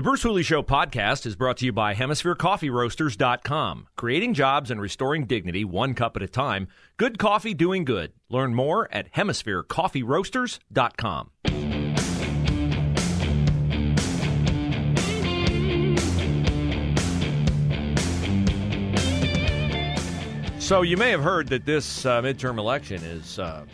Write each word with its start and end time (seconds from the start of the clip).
The 0.00 0.02
Bruce 0.02 0.22
Hooley 0.22 0.42
Show 0.42 0.62
podcast 0.62 1.26
is 1.26 1.36
brought 1.36 1.58
to 1.58 1.66
you 1.66 1.74
by 1.74 1.94
HemisphereCoffeeRoasters.com. 1.94 3.88
Creating 3.96 4.32
jobs 4.32 4.70
and 4.70 4.80
restoring 4.80 5.26
dignity 5.26 5.62
one 5.62 5.92
cup 5.92 6.16
at 6.16 6.22
a 6.22 6.26
time. 6.26 6.68
Good 6.96 7.18
coffee 7.18 7.52
doing 7.52 7.84
good. 7.84 8.14
Learn 8.30 8.54
more 8.54 8.88
at 8.90 9.12
HemisphereCoffeeRoasters.com. 9.12 11.30
So 20.60 20.80
you 20.80 20.96
may 20.96 21.10
have 21.10 21.22
heard 21.22 21.48
that 21.48 21.66
this 21.66 22.06
uh, 22.06 22.22
midterm 22.22 22.56
election 22.56 23.04
is 23.04 23.38
uh, 23.38 23.66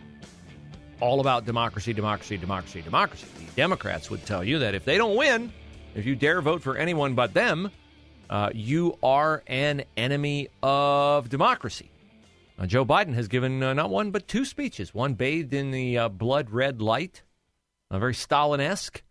all 0.98 1.20
about 1.20 1.47
democracy, 1.47 1.93
democracy, 1.93 2.37
democracy, 2.37 2.83
democracy. 2.83 3.29
The 3.39 3.53
Democrats 3.53 4.11
would 4.11 4.27
tell 4.27 4.43
you 4.43 4.59
that 4.59 4.75
if 4.75 4.84
they 4.84 4.98
don't 4.98 5.15
win, 5.15 5.53
if 5.96 6.05
you 6.05 6.14
dare 6.14 6.42
vote 6.42 6.62
for 6.62 6.77
anyone 6.77 7.14
but 7.14 7.32
them, 7.32 7.70
uh, 8.28 8.50
you 8.55 8.98
are 9.02 9.42
an 9.46 9.84
enemy 9.97 10.48
of 10.62 11.28
democracy. 11.28 11.91
Joe 12.66 12.84
Biden 12.84 13.14
has 13.14 13.28
given 13.28 13.62
uh, 13.62 13.75
not 13.75 13.91
one 13.91 14.11
but 14.11 14.28
two 14.28 14.44
speeches. 14.44 14.94
One 14.94 15.14
bathed 15.14 15.53
in 15.53 15.70
the 15.70 15.98
uh, 15.98 16.08
blood 16.08 16.50
red 16.50 16.80
light, 16.80 17.22
uh, 17.91 17.98
very 17.98 18.14
Stalin 18.14 18.61
esque, 18.61 19.03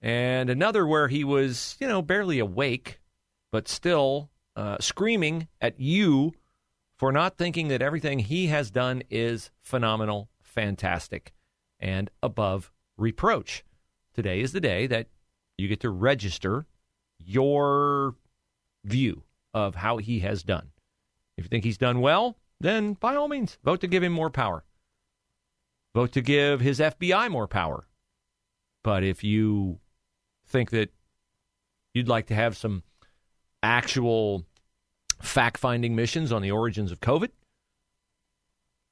and 0.00 0.48
another 0.48 0.86
where 0.86 1.08
he 1.08 1.24
was, 1.24 1.76
you 1.80 1.88
know, 1.88 2.02
barely 2.02 2.38
awake, 2.38 3.00
but 3.50 3.68
still 3.68 4.30
uh, 4.56 4.76
screaming 4.80 5.48
at 5.60 5.80
you 5.80 6.34
for 6.96 7.12
not 7.12 7.36
thinking 7.36 7.68
that 7.68 7.82
everything 7.82 8.18
he 8.18 8.46
has 8.46 8.70
done 8.70 9.02
is 9.10 9.50
phenomenal, 9.60 10.28
fantastic, 10.42 11.32
and 11.78 12.10
above 12.22 12.72
reproach. 12.96 13.64
Today 14.14 14.40
is 14.40 14.52
the 14.52 14.60
day 14.60 14.86
that 14.88 15.06
you 15.58 15.68
get 15.68 15.80
to 15.80 15.90
register 15.90 16.66
your 17.18 18.14
view 18.84 19.24
of 19.52 19.74
how 19.74 19.98
he 19.98 20.20
has 20.20 20.42
done. 20.42 20.70
If 21.36 21.44
you 21.44 21.48
think 21.48 21.64
he's 21.64 21.78
done 21.78 22.00
well, 22.00 22.36
then 22.60 22.94
by 22.94 23.14
all 23.14 23.28
means, 23.28 23.58
vote 23.64 23.80
to 23.80 23.86
give 23.86 24.02
him 24.02 24.12
more 24.12 24.30
power. 24.30 24.64
Vote 25.94 26.12
to 26.12 26.20
give 26.20 26.60
his 26.60 26.78
FBI 26.78 27.30
more 27.30 27.48
power. 27.48 27.86
But 28.82 29.02
if 29.02 29.24
you 29.24 29.80
think 30.46 30.70
that 30.70 30.90
you'd 31.92 32.08
like 32.08 32.26
to 32.26 32.34
have 32.34 32.56
some 32.56 32.82
actual 33.62 34.44
fact 35.20 35.58
finding 35.58 35.96
missions 35.96 36.32
on 36.32 36.42
the 36.42 36.50
origins 36.50 36.92
of 36.92 37.00
COVID, 37.00 37.30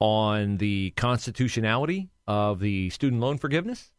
on 0.00 0.58
the 0.58 0.90
constitutionality 0.96 2.10
of 2.26 2.60
the 2.60 2.90
student 2.90 3.20
loan 3.20 3.38
forgiveness. 3.38 3.92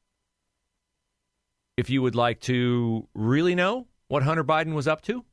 If 1.77 1.91
you 1.91 2.01
would 2.01 2.15
like 2.15 2.39
to 2.41 3.07
really 3.13 3.53
know 3.53 3.87
what 4.07 4.23
Hunter 4.23 4.43
Biden 4.43 4.73
was 4.73 4.87
up 4.87 5.01
to, 5.03 5.23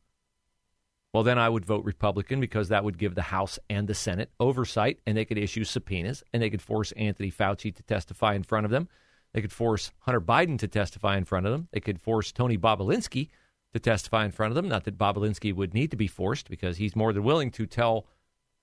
well, 1.15 1.23
then 1.23 1.39
I 1.39 1.49
would 1.49 1.65
vote 1.65 1.85
Republican 1.85 2.41
because 2.41 2.69
that 2.69 2.85
would 2.85 2.99
give 2.99 3.15
the 3.15 3.23
House 3.23 3.59
and 3.71 3.89
the 3.89 3.95
Senate 3.95 4.31
oversight 4.39 4.99
and 5.07 5.17
they 5.17 5.25
could 5.25 5.39
issue 5.39 5.65
subpoenas 5.65 6.23
and 6.33 6.43
they 6.43 6.51
could 6.51 6.61
force 6.61 6.93
Anthony 6.93 7.31
Fauci 7.31 7.75
to 7.75 7.83
testify 7.85 8.35
in 8.35 8.43
front 8.43 8.67
of 8.67 8.71
them. 8.71 8.89
They 9.33 9.41
could 9.41 9.53
force 9.53 9.91
Hunter 10.01 10.21
Biden 10.21 10.59
to 10.59 10.69
testify 10.69 11.17
in 11.17 11.25
front 11.25 11.47
of 11.47 11.53
them. 11.53 11.69
They 11.73 11.81
could 11.81 12.01
force 12.01 12.31
Tony 12.31 12.59
Bobulinski 12.59 13.31
to 13.73 13.81
testify 13.81 14.25
in 14.25 14.33
front 14.33 14.51
of 14.51 14.55
them. 14.57 14.69
Not 14.69 14.85
that 14.85 14.99
Bobulinski 14.99 15.55
would 15.55 15.73
need 15.73 15.93
to 15.93 15.97
be 15.97 16.09
forced 16.09 16.51
because 16.51 16.77
he's 16.77 16.95
more 16.95 17.13
than 17.13 17.25
willing 17.25 17.51
to 17.53 17.67
tell 17.67 18.07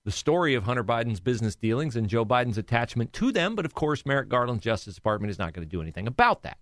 the 0.04 0.12
story 0.12 0.54
of 0.54 0.64
Hunter 0.64 0.84
Biden's 0.84 1.20
business 1.20 1.56
dealings 1.56 1.96
and 1.96 2.08
Joe 2.08 2.24
Biden's 2.24 2.58
attachment 2.58 3.12
to 3.14 3.32
them. 3.32 3.54
But 3.54 3.64
of 3.64 3.74
course, 3.74 4.06
Merrick 4.06 4.28
Garland's 4.28 4.64
Justice 4.64 4.94
Department 4.94 5.30
is 5.30 5.38
not 5.38 5.52
going 5.52 5.66
to 5.66 5.70
do 5.70 5.80
anything 5.80 6.06
about 6.06 6.42
that. 6.42 6.58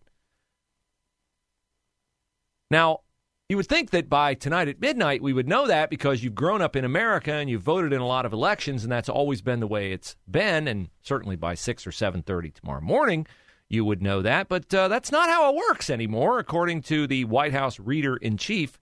Now, 2.70 3.00
you 3.48 3.56
would 3.56 3.66
think 3.66 3.90
that 3.90 4.08
by 4.08 4.34
tonight 4.34 4.68
at 4.68 4.80
midnight 4.80 5.22
we 5.22 5.32
would 5.32 5.48
know 5.48 5.66
that 5.66 5.90
because 5.90 6.22
you've 6.22 6.36
grown 6.36 6.62
up 6.62 6.76
in 6.76 6.84
America 6.84 7.32
and 7.32 7.50
you've 7.50 7.62
voted 7.62 7.92
in 7.92 8.00
a 8.00 8.06
lot 8.06 8.24
of 8.24 8.32
elections, 8.32 8.84
and 8.84 8.92
that's 8.92 9.08
always 9.08 9.42
been 9.42 9.58
the 9.58 9.66
way 9.66 9.90
it's 9.92 10.14
been. 10.30 10.68
And 10.68 10.88
certainly 11.02 11.34
by 11.34 11.54
six 11.54 11.84
or 11.84 11.90
seven 11.90 12.22
thirty 12.22 12.52
tomorrow 12.52 12.80
morning, 12.80 13.26
you 13.68 13.84
would 13.84 14.02
know 14.02 14.22
that. 14.22 14.48
But 14.48 14.72
uh, 14.72 14.86
that's 14.86 15.10
not 15.10 15.28
how 15.28 15.50
it 15.50 15.56
works 15.56 15.90
anymore, 15.90 16.38
according 16.38 16.82
to 16.82 17.08
the 17.08 17.24
White 17.24 17.52
House 17.52 17.80
reader 17.80 18.16
in 18.16 18.36
chief, 18.36 18.78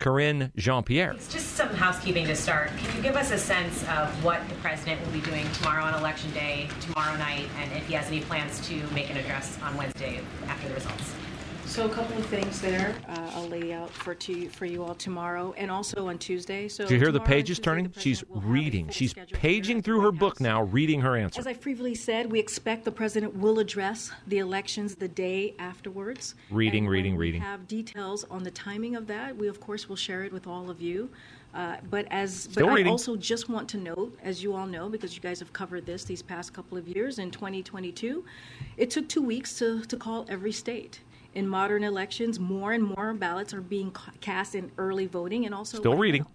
Karine 0.00 0.52
Jean 0.54 0.82
Pierre. 0.82 1.14
Just 1.14 1.56
some 1.56 1.70
housekeeping 1.70 2.26
to 2.26 2.36
start. 2.36 2.70
Can 2.76 2.96
you 2.96 3.02
give 3.02 3.16
us 3.16 3.30
a 3.30 3.38
sense 3.38 3.82
of 3.88 4.08
what 4.22 4.46
the 4.50 4.54
president 4.56 5.00
will 5.02 5.12
be 5.12 5.20
doing 5.20 5.50
tomorrow 5.52 5.84
on 5.84 5.94
election 5.94 6.30
day, 6.32 6.68
tomorrow 6.82 7.16
night, 7.16 7.48
and 7.58 7.72
if 7.72 7.86
he 7.86 7.94
has 7.94 8.06
any 8.08 8.20
plans 8.20 8.66
to 8.68 8.82
make 8.94 9.08
an 9.08 9.16
address 9.16 9.58
on 9.62 9.74
Wednesday 9.78 10.20
after 10.46 10.68
the 10.68 10.74
results? 10.74 11.14
So 11.70 11.86
a 11.86 11.88
couple 11.88 12.18
of 12.18 12.26
things 12.26 12.60
there. 12.60 12.96
Uh, 13.08 13.30
I'll 13.34 13.46
lay 13.46 13.72
out 13.72 13.90
for 13.90 14.12
to, 14.12 14.48
for 14.48 14.64
you 14.64 14.82
all 14.82 14.96
tomorrow 14.96 15.54
and 15.56 15.70
also 15.70 16.08
on 16.08 16.18
Tuesday. 16.18 16.66
So 16.66 16.84
Do 16.84 16.94
you 16.94 17.00
hear 17.00 17.12
the 17.12 17.20
pages 17.20 17.58
Tuesday, 17.58 17.64
turning? 17.64 17.84
the 17.90 18.00
She's 18.00 18.22
president 18.22 18.34
will 18.34 18.40
have 18.40 18.50
a 18.50 18.52
reading. 18.52 18.88
She's 18.88 19.14
paging 19.32 19.80
through 19.80 20.00
her 20.00 20.10
book 20.10 20.40
now, 20.40 20.64
reading 20.64 21.00
her 21.02 21.16
answer. 21.16 21.38
As 21.38 21.46
I 21.46 21.54
previously 21.54 21.94
said, 21.94 22.32
we 22.32 22.40
expect 22.40 22.84
the 22.84 22.90
president 22.90 23.36
will 23.36 23.60
address 23.60 24.10
the 24.26 24.38
elections 24.38 24.96
the 24.96 25.06
day 25.06 25.54
afterwards. 25.60 26.34
Reading, 26.50 26.86
And 26.86 26.90
reading, 26.90 27.16
reading. 27.16 27.40
Have 27.40 27.68
details 27.68 28.24
on 28.32 28.42
the 28.42 28.50
timing 28.50 28.96
of 28.96 29.06
that. 29.06 29.36
We 29.36 29.46
of 29.46 29.60
course 29.60 29.88
will 29.88 29.94
share 29.94 30.24
it 30.24 30.32
with 30.32 30.48
all 30.48 30.70
of 30.70 30.82
you. 30.82 31.08
Uh, 31.54 31.76
but 31.88 32.04
as 32.10 32.34
Still 32.34 32.66
but 32.66 32.72
reading. 32.74 32.88
I 32.88 32.90
also 32.90 33.14
just 33.14 33.48
want 33.48 33.68
to 33.68 33.78
note, 33.78 34.18
as 34.24 34.42
you 34.42 34.56
all 34.56 34.66
know, 34.66 34.88
because 34.88 35.14
you 35.14 35.20
guys 35.20 35.38
have 35.38 35.52
covered 35.52 35.86
this 35.86 36.02
these 36.02 36.20
past 36.20 36.52
couple 36.52 36.76
of 36.76 36.88
years 36.88 37.20
in 37.20 37.30
2022, 37.30 38.24
it 38.76 38.90
took 38.90 39.08
two 39.08 39.22
weeks 39.22 39.56
to, 39.60 39.82
to 39.82 39.96
call 39.96 40.26
every 40.28 40.50
state. 40.50 40.98
In 41.34 41.46
modern 41.48 41.84
elections, 41.84 42.38
more 42.40 42.72
and 42.72 42.82
more 42.82 43.14
ballots 43.14 43.54
are 43.54 43.60
being 43.60 43.94
cast 44.20 44.54
in 44.54 44.70
early 44.78 45.06
voting 45.06 45.46
and 45.46 45.54
also 45.54 45.78
Still 45.78 45.96
reading. 45.96 46.22
mail. 46.22 46.30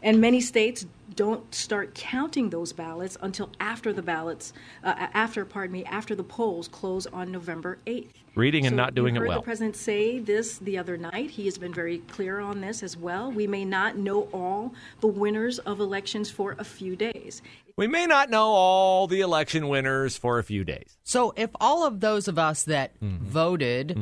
And 0.00 0.20
many 0.20 0.40
states 0.40 0.86
don't 1.16 1.52
start 1.52 1.92
counting 1.94 2.50
those 2.50 2.72
ballots 2.72 3.16
until 3.20 3.50
after 3.58 3.92
the 3.92 4.00
ballots, 4.02 4.52
uh, 4.84 4.94
after, 5.12 5.44
pardon 5.44 5.72
me, 5.72 5.84
after 5.86 6.14
the 6.14 6.22
polls 6.22 6.68
close 6.68 7.06
on 7.08 7.32
November 7.32 7.78
8th. 7.84 8.10
Reading 8.36 8.64
and 8.64 8.76
not 8.76 8.94
doing 8.94 9.16
you 9.16 9.20
it 9.20 9.22
heard 9.24 9.28
well. 9.30 9.40
the 9.40 9.44
president 9.44 9.74
say 9.74 10.20
this 10.20 10.58
the 10.58 10.78
other 10.78 10.96
night. 10.96 11.30
He 11.30 11.46
has 11.46 11.58
been 11.58 11.74
very 11.74 11.98
clear 11.98 12.38
on 12.38 12.60
this 12.60 12.84
as 12.84 12.96
well. 12.96 13.32
We 13.32 13.48
may 13.48 13.64
not 13.64 13.96
know 13.98 14.28
all 14.32 14.72
the 15.00 15.08
winners 15.08 15.58
of 15.58 15.80
elections 15.80 16.30
for 16.30 16.54
a 16.60 16.64
few 16.64 16.94
days. 16.94 17.42
We 17.76 17.88
may 17.88 18.06
not 18.06 18.30
know 18.30 18.46
all 18.46 19.08
the 19.08 19.20
election 19.22 19.68
winners 19.68 20.16
for 20.16 20.38
a 20.38 20.44
few 20.44 20.62
days. 20.62 20.96
So 21.02 21.32
if 21.36 21.50
all 21.60 21.84
of 21.84 21.98
those 21.98 22.28
of 22.28 22.38
us 22.38 22.62
that 22.64 22.94
Mm-hmm. 23.00 23.24
voted 23.24 23.98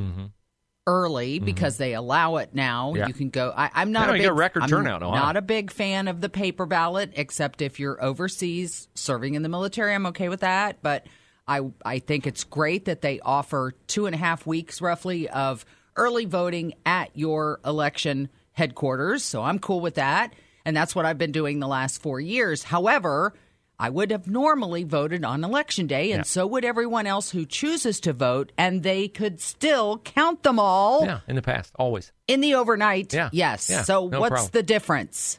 early 0.87 1.37
mm-hmm. 1.37 1.45
because 1.45 1.77
they 1.77 1.95
allow 1.95 2.37
it 2.37 2.55
now, 2.55 2.95
Yeah. 2.95 3.09
you 3.09 3.15
can 3.15 3.31
go. 3.31 3.53
I, 3.57 3.71
I'm 3.75 3.93
not 3.93 4.09
a 4.09 4.13
big 4.13 4.31
record 4.31 4.63
I'm 4.63 4.69
turnout 4.69 5.03
Ohio. 5.03 5.21
Not 5.21 5.37
a 5.37 5.43
big 5.43 5.71
fan 5.71 6.09
of 6.09 6.21
the 6.21 6.29
paper 6.29 6.67
ballot, 6.67 7.13
except 7.15 7.61
if 7.61 7.81
you're 7.81 8.03
overseas 8.03 8.89
serving 8.95 9.35
in 9.35 9.43
the 9.43 9.49
military. 9.49 9.95
I'm 9.95 10.07
okay 10.07 10.29
with 10.29 10.41
that, 10.41 10.83
but 10.83 11.07
I 11.49 11.61
I 11.85 11.99
think 11.99 12.27
it's 12.27 12.45
great 12.45 12.87
that 12.87 13.03
they 13.03 13.21
offer 13.21 13.75
two 13.87 14.07
and 14.07 14.15
a 14.15 14.19
half 14.19 14.47
weeks 14.47 14.81
roughly 14.81 15.29
of 15.29 15.65
early 15.97 16.25
voting 16.25 16.75
at 16.85 17.11
your 17.15 17.61
election 17.65 18.29
headquarters. 18.53 19.23
So 19.23 19.43
I'm 19.43 19.59
cool 19.59 19.81
with 19.81 19.95
that, 19.97 20.35
and 20.65 20.77
that's 20.77 20.95
what 20.95 21.05
I've 21.05 21.19
been 21.19 21.33
doing 21.33 21.59
the 21.61 21.69
last 21.69 22.01
four 22.01 22.21
years. 22.21 22.63
However. 22.63 23.35
I 23.79 23.91
would 23.91 24.11
have 24.11 24.27
normally 24.27 24.85
voted 24.85 25.23
on 25.25 25.45
election 25.45 25.87
day, 25.87 26.13
and 26.13 26.21
Yeah. 26.21 26.25
so 26.25 26.47
would 26.47 26.65
everyone 26.65 27.07
else 27.07 27.31
who 27.31 27.45
chooses 27.45 28.01
to 28.01 28.13
vote, 28.15 28.51
and 28.57 28.83
they 28.83 29.07
could 29.09 29.41
still 29.41 29.99
count 29.99 30.43
them 30.45 30.59
all 30.59 31.05
Yeah, 31.05 31.21
in 31.29 31.37
the 31.37 31.43
past, 31.43 31.73
always. 31.79 32.11
in 32.27 32.41
the 32.41 32.55
overnight. 32.55 33.13
Yeah. 33.13 33.29
Yes. 33.33 33.69
Yeah, 33.69 33.83
so 33.83 34.09
no 34.09 34.21
what's 34.21 34.31
problem. 34.31 34.51
the 34.53 34.63
difference? 34.63 35.39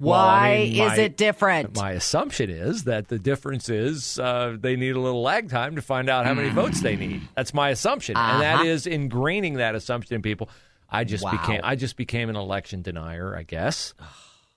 Well, 0.00 0.18
I 0.18 0.48
Why 0.48 0.56
mean, 0.64 0.72
is 0.72 0.78
my- 0.88 0.96
it 0.96 1.16
different? 1.16 1.76
My 1.76 1.92
assumption 1.92 2.50
is 2.50 2.82
that 2.84 3.06
the 3.06 3.20
difference 3.20 3.68
is 3.68 4.18
uh, 4.18 4.56
they 4.58 4.74
need 4.74 4.96
a 4.96 5.00
little 5.00 5.22
lag 5.22 5.48
time 5.48 5.76
to 5.76 5.82
find 5.82 6.10
out 6.10 6.26
how 6.26 6.34
many 6.34 6.48
votes 6.48 6.80
they 6.80 6.96
need. 6.96 7.22
That's 7.36 7.54
my 7.54 7.68
assumption, 7.68 8.16
and 8.16 8.42
that 8.42 8.54
Uh-huh. 8.56 8.64
is 8.64 8.86
ingraining 8.86 9.58
that 9.58 9.76
assumption 9.76 10.16
in 10.16 10.22
people. 10.22 10.48
I 10.90 11.04
just 11.04 11.22
Wow. 11.22 11.30
became 11.30 11.60
I 11.62 11.76
just 11.76 11.96
became 11.96 12.28
an 12.28 12.34
election 12.36 12.82
denier, 12.82 13.36
I 13.36 13.44
guess. 13.44 13.94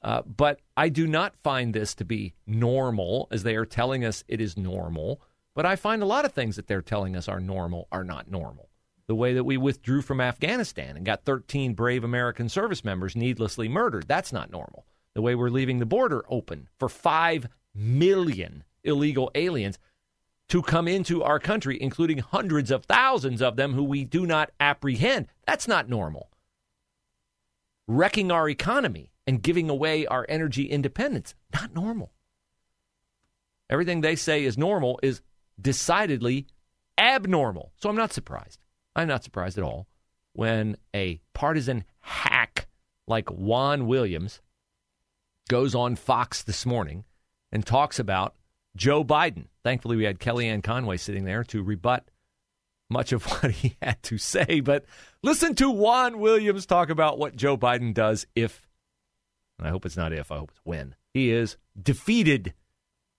Uh, 0.05 0.21
but 0.21 0.59
I 0.77 0.89
do 0.89 1.07
not 1.07 1.35
find 1.41 1.73
this 1.73 1.95
to 1.95 2.05
be 2.05 2.35
normal, 2.45 3.27
as 3.31 3.41
they 3.41 3.55
are 3.55 3.65
telling 3.65 4.05
us 4.05 4.23
it 4.27 4.39
is 4.39 4.55
normal. 4.55 5.19
But 5.55 5.65
I 5.65 5.75
find 5.75 6.03
a 6.03 6.05
lot 6.05 6.25
of 6.25 6.31
things 6.31 6.57
that 6.57 6.67
they're 6.67 6.83
telling 6.83 7.15
us 7.15 7.27
are 7.27 7.39
normal 7.39 7.87
are 7.91 8.03
not 8.03 8.29
normal. 8.29 8.69
the 9.07 9.15
way 9.15 9.33
that 9.33 9.43
we 9.43 9.55
withdrew 9.55 10.01
from 10.01 10.19
Afghanistan 10.19 10.97
and 10.97 11.05
got 11.05 11.25
13 11.25 11.75
brave 11.75 12.03
American 12.03 12.49
service 12.49 12.83
members 12.83 13.15
needlessly 13.15 13.69
murdered. 13.69 14.07
That's 14.07 14.33
not 14.33 14.51
normal. 14.51 14.85
The 15.13 15.21
way 15.21 15.35
we're 15.35 15.49
leaving 15.49 15.77
the 15.77 15.85
border 15.85 16.23
open 16.27 16.69
for 16.79 16.89
5 16.89 17.47
million 17.75 18.63
illegal 18.83 19.29
aliens 19.35 19.77
to 20.49 20.61
come 20.61 20.87
into 20.87 21.23
our 21.23 21.39
country, 21.39 21.79
including 21.81 22.17
hundreds 22.17 22.71
of 22.71 22.85
thousands 22.85 23.41
of 23.41 23.55
them 23.55 23.73
who 23.73 23.83
we 23.83 24.05
do 24.05 24.25
not 24.25 24.51
apprehend. 24.59 25.27
That's 25.45 25.67
not 25.67 25.89
normal. 25.89 26.29
Wrecking 27.87 28.31
our 28.31 28.49
economy 28.49 29.11
and 29.27 29.41
giving 29.41 29.69
away 29.69 30.05
our 30.05 30.25
energy 30.29 30.65
independence, 30.65 31.33
not 31.53 31.73
normal. 31.73 32.11
Everything 33.69 34.01
they 34.01 34.15
say 34.15 34.43
is 34.43 34.57
normal 34.57 34.99
is 35.01 35.21
decidedly 35.59 36.47
abnormal. 36.97 37.71
So 37.77 37.89
I'm 37.89 37.95
not 37.95 38.13
surprised. 38.13 38.59
I'm 38.95 39.07
not 39.07 39.23
surprised 39.23 39.57
at 39.57 39.63
all 39.63 39.87
when 40.33 40.77
a 40.93 41.19
partisan 41.33 41.83
hack 42.01 42.67
like 43.07 43.29
Juan 43.29 43.87
Williams 43.87 44.41
goes 45.49 45.75
on 45.75 45.95
Fox 45.95 46.43
this 46.43 46.65
morning 46.65 47.05
and 47.51 47.65
talks 47.65 47.99
about 47.99 48.35
Joe 48.75 49.03
Biden. 49.03 49.47
Thankfully, 49.63 49.95
we 49.95 50.03
had 50.03 50.19
Kellyanne 50.19 50.63
Conway 50.63 50.97
sitting 50.97 51.23
there 51.25 51.43
to 51.45 51.63
rebut 51.63 52.09
much 52.89 53.11
of 53.11 53.23
what 53.41 53.51
he 53.51 53.77
had 53.81 54.01
to 54.03 54.17
say. 54.17 54.59
But 54.59 54.85
listen 55.23 55.55
to 55.55 55.69
Juan 55.69 56.19
Williams 56.19 56.65
talk 56.65 56.89
about 56.89 57.17
what 57.17 57.35
Joe 57.35 57.57
Biden 57.57 57.93
does 57.93 58.25
if, 58.35 58.64
I 59.61 59.69
hope 59.69 59.85
it's 59.85 59.97
not 59.97 60.13
if, 60.13 60.31
I 60.31 60.37
hope 60.37 60.51
it's 60.51 60.61
when, 60.63 60.95
he 61.13 61.31
is 61.31 61.57
defeated 61.81 62.53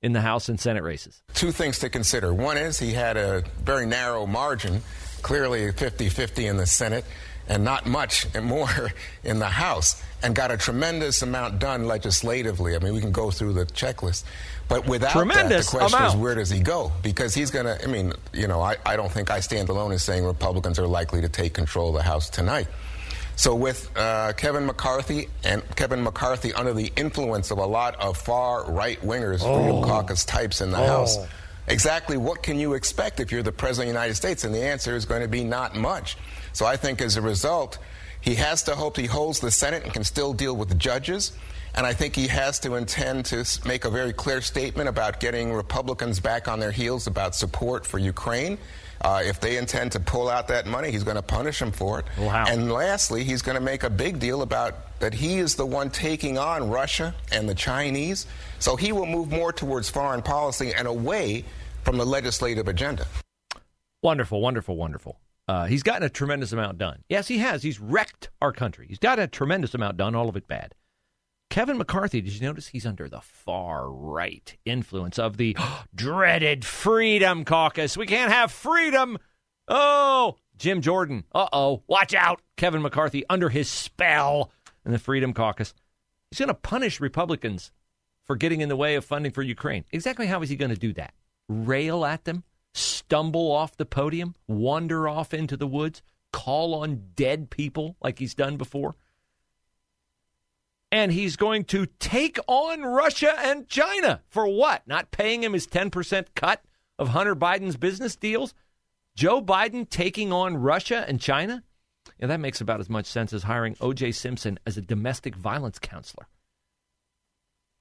in 0.03 0.13
the 0.13 0.21
House 0.21 0.49
and 0.49 0.61
Senate 0.61 0.83
races. 0.83 1.23
Two 1.35 1.51
things 1.51 1.79
to 1.81 1.89
consider. 1.89 2.33
One 2.33 2.57
is 2.57 2.79
he 2.79 2.93
had 2.93 3.17
a 3.17 3.43
very 3.65 3.87
narrow 3.87 4.27
margin, 4.27 4.83
clearly 5.23 5.73
50 5.73 6.09
50 6.09 6.47
in 6.47 6.57
the 6.59 6.67
Senate, 6.67 7.05
and 7.49 7.65
not 7.65 7.87
much 7.87 8.27
more 8.43 8.93
in 9.25 9.39
the 9.39 9.47
House, 9.49 10.03
and 10.23 10.35
got 10.35 10.51
a 10.51 10.57
tremendous 10.57 11.23
amount 11.23 11.59
done 11.59 11.87
legislatively. 11.87 12.77
I 12.77 12.79
mean, 12.81 12.95
we 12.95 13.01
can 13.01 13.13
go 13.13 13.31
through 13.31 13.55
the 13.55 13.65
checklist. 13.67 14.25
But 14.69 14.87
without 14.87 15.13
Tremendous 15.13 15.67
that, 15.67 15.73
the 15.73 15.79
question 15.79 15.99
amount. 15.99 16.15
is 16.15 16.21
where 16.21 16.35
does 16.35 16.51
he 16.51 16.61
go? 16.61 16.93
Because 17.03 17.35
he's 17.35 17.51
going 17.53 17.67
to, 17.67 17.83
I 17.83 17.87
mean, 17.87 18.13
you 18.33 18.49
know, 18.49 18.61
I, 18.61 18.77
I 18.85 18.97
don't 18.97 19.13
think 19.13 19.31
I 19.31 19.39
stand 19.41 19.69
alone 19.69 19.93
in 19.93 19.99
saying 19.99 20.25
Republicans 20.25 20.79
are 20.79 20.89
likely 20.89 21.21
to 21.21 21.29
take 21.29 21.55
control 21.55 21.91
of 21.91 21.95
the 21.95 22.03
House 22.03 22.29
tonight. 22.29 22.67
So 23.37 23.55
with 23.55 23.91
uh, 23.97 24.33
Kevin 24.33 24.65
McCarthy 24.65 25.29
and 25.45 25.63
Kevin 25.77 26.03
McCarthy 26.03 26.55
under 26.55 26.73
the 26.73 26.91
influence 26.97 27.51
of 27.51 27.59
a 27.59 27.67
lot 27.67 27.95
of 27.97 28.17
far 28.17 28.71
right 28.71 29.01
wingers, 29.03 29.41
Freedom 29.41 29.83
Caucus 29.83 30.25
types 30.25 30.63
in 30.63 30.71
the 30.71 30.79
House, 30.79 31.19
exactly 31.69 32.17
what 32.17 32.43
can 32.43 32.59
you 32.59 32.73
expect 32.73 33.21
if 33.21 33.31
you're 33.31 33.43
the 33.43 33.53
president 33.53 33.91
of 33.91 33.95
the 33.95 34.01
United 34.01 34.15
States? 34.15 34.45
And 34.45 34.55
the 34.55 34.63
answer 34.63 34.97
is 34.97 35.05
going 35.05 35.21
to 35.21 35.29
be 35.29 35.45
not 35.45 35.77
much. 35.77 36.17
So 36.55 36.65
I 36.65 36.77
think 36.77 37.03
as 37.03 37.17
a 37.19 37.23
result, 37.23 37.79
he 38.23 38.37
has 38.37 38.63
to 38.65 38.75
hope 38.75 38.97
he 38.97 39.07
holds 39.07 39.41
the 39.41 39.51
Senate 39.51 39.85
and 39.85 39.93
can 39.93 40.03
still 40.03 40.33
deal 40.33 40.57
with 40.57 40.71
the 40.71 40.75
judges. 40.75 41.33
And 41.75 41.85
I 41.85 41.93
think 41.93 42.17
he 42.17 42.29
has 42.29 42.59
to 42.61 42.75
intend 42.77 43.27
to 43.27 43.45
make 43.67 43.85
a 43.85 43.91
very 43.91 44.15
clear 44.15 44.41
statement 44.41 44.89
about 44.89 45.21
getting 45.21 45.53
Republicans 45.53 46.21
back 46.21 46.49
on 46.49 46.59
their 46.59 46.73
heels 46.73 47.07
about 47.07 47.35
support 47.35 47.87
for 47.87 47.99
Ukraine. 47.99 48.57
Uh, 49.01 49.23
if 49.25 49.41
they 49.41 49.57
intend 49.57 49.93
to 49.93 50.01
pull 50.01 50.29
out 50.29 50.49
that 50.49 50.67
money, 50.67 50.91
he's 50.91 51.05
going 51.05 51.17
to 51.17 51.23
punish 51.23 51.59
them 51.59 51.73
for 51.73 52.01
it. 52.01 52.07
Wow. 52.19 52.45
And 52.49 52.73
lastly, 52.73 53.25
he's 53.25 53.43
going 53.43 53.57
to 53.57 53.63
make 53.63 53.83
a 53.83 53.91
big 53.91 54.19
deal 54.19 54.43
about 54.43 54.99
that 55.01 55.15
he 55.15 55.39
is 55.39 55.55
the 55.55 55.67
one 55.67 55.91
taking 55.91 56.39
on 56.39 56.71
Russia 56.71 57.15
and 57.31 57.49
the 57.49 57.55
Chinese. 57.55 58.27
So 58.59 58.77
he 58.77 58.93
will 58.93 59.07
move 59.07 59.31
more 59.31 59.53
towards 59.53 59.91
foreign 59.91 60.23
policy 60.23 60.73
and 60.73 60.89
away 60.89 61.45
from 61.83 61.99
the 61.99 62.07
legislative 62.07 62.69
agenda. 62.69 63.07
Wonderful, 64.03 64.41
wonderful, 64.41 64.77
wonderful. 64.77 65.19
Uh, 65.49 65.67
he's 65.67 65.83
gotten 65.83 66.03
a 66.03 66.09
tremendous 66.09 66.53
amount 66.53 66.79
done. 66.79 67.05
Yes, 67.09 67.29
he 67.29 67.39
has. 67.39 67.63
He's 67.63 67.79
wrecked 67.79 68.31
our 68.43 68.53
country. 68.53 68.87
He's 68.89 68.99
got 68.99 69.19
a 69.19 69.27
tremendous 69.27 69.75
amount 69.75 69.97
done, 69.97 70.15
all 70.15 70.29
of 70.29 70.37
it 70.37 70.49
bad. 70.49 70.75
Kevin 71.57 71.79
McCarthy, 71.79 72.21
did 72.21 72.35
you 72.35 72.43
notice 72.43 72.67
he's 72.67 72.85
under 72.85 73.09
the 73.09 73.23
far 73.23 73.91
right 73.91 74.59
influence 74.67 75.19
of 75.19 75.39
the 75.39 75.57
dreaded 75.95 76.67
Freedom 76.67 77.47
Caucus? 77.47 77.97
We 77.97 78.05
can't 78.05 78.31
have 78.31 78.53
freedom. 78.53 79.17
Oh, 79.67 80.37
Jim 80.59 80.83
Jordan. 80.83 81.25
Uh 81.35 81.49
oh. 81.55 81.83
Watch 81.87 82.13
out. 82.13 82.43
Kevin 82.59 82.83
McCarthy 82.83 83.25
under 83.31 83.49
his 83.49 83.71
spell 83.71 84.53
in 84.85 84.93
the 84.93 84.99
Freedom 84.99 85.33
Caucus. 85.33 85.73
He's 86.31 86.41
going 86.41 86.49
to 86.49 86.55
punish 86.55 87.01
Republicans 87.01 87.73
for 88.27 88.37
getting 88.37 88.61
in 88.61 88.69
the 88.69 88.77
way 88.77 88.95
of 88.95 89.07
funding 89.07 89.33
for 89.33 89.41
Ukraine. 89.41 89.87
Exactly 89.93 90.27
how 90.27 90.43
is 90.43 90.51
he 90.51 90.57
going 90.57 90.75
to 90.75 90.77
do 90.79 90.93
that? 90.93 91.15
Rail 91.49 92.05
at 92.05 92.27
them? 92.27 92.45
Stumble 92.75 93.51
off 93.51 93.79
the 93.79 93.87
podium? 93.87 94.35
Wander 94.47 95.09
off 95.09 95.33
into 95.33 95.57
the 95.57 95.67
woods? 95.67 96.03
Call 96.35 96.75
on 96.75 97.13
dead 97.17 97.49
people 97.49 97.97
like 98.03 98.19
he's 98.19 98.35
done 98.35 98.59
before? 98.59 98.95
And 100.93 101.13
he's 101.13 101.37
going 101.37 101.65
to 101.65 101.87
take 101.99 102.39
on 102.47 102.83
Russia 102.83 103.35
and 103.39 103.69
China 103.69 104.23
for 104.29 104.47
what? 104.47 104.87
Not 104.87 105.11
paying 105.11 105.43
him 105.43 105.53
his 105.53 105.67
10% 105.67 106.27
cut 106.35 106.63
of 106.99 107.09
Hunter 107.09 107.37
Biden's 107.37 107.77
business 107.77 108.17
deals? 108.17 108.55
Joe 109.15 109.41
Biden 109.41 109.89
taking 109.89 110.33
on 110.33 110.57
Russia 110.57 111.05
and 111.09 111.21
China? 111.21 111.63
Yeah, 112.19 112.29
that 112.29 112.41
makes 112.41 112.61
about 112.61 112.81
as 112.81 112.89
much 112.89 113.07
sense 113.07 113.33
as 113.33 113.45
hiring 113.45 113.77
O.J. 113.81 114.13
Simpson 114.13 114.59
as 114.67 114.77
a 114.77 114.83
domestic 114.83 115.35
violence 115.35 115.79
counselor. 115.79 116.29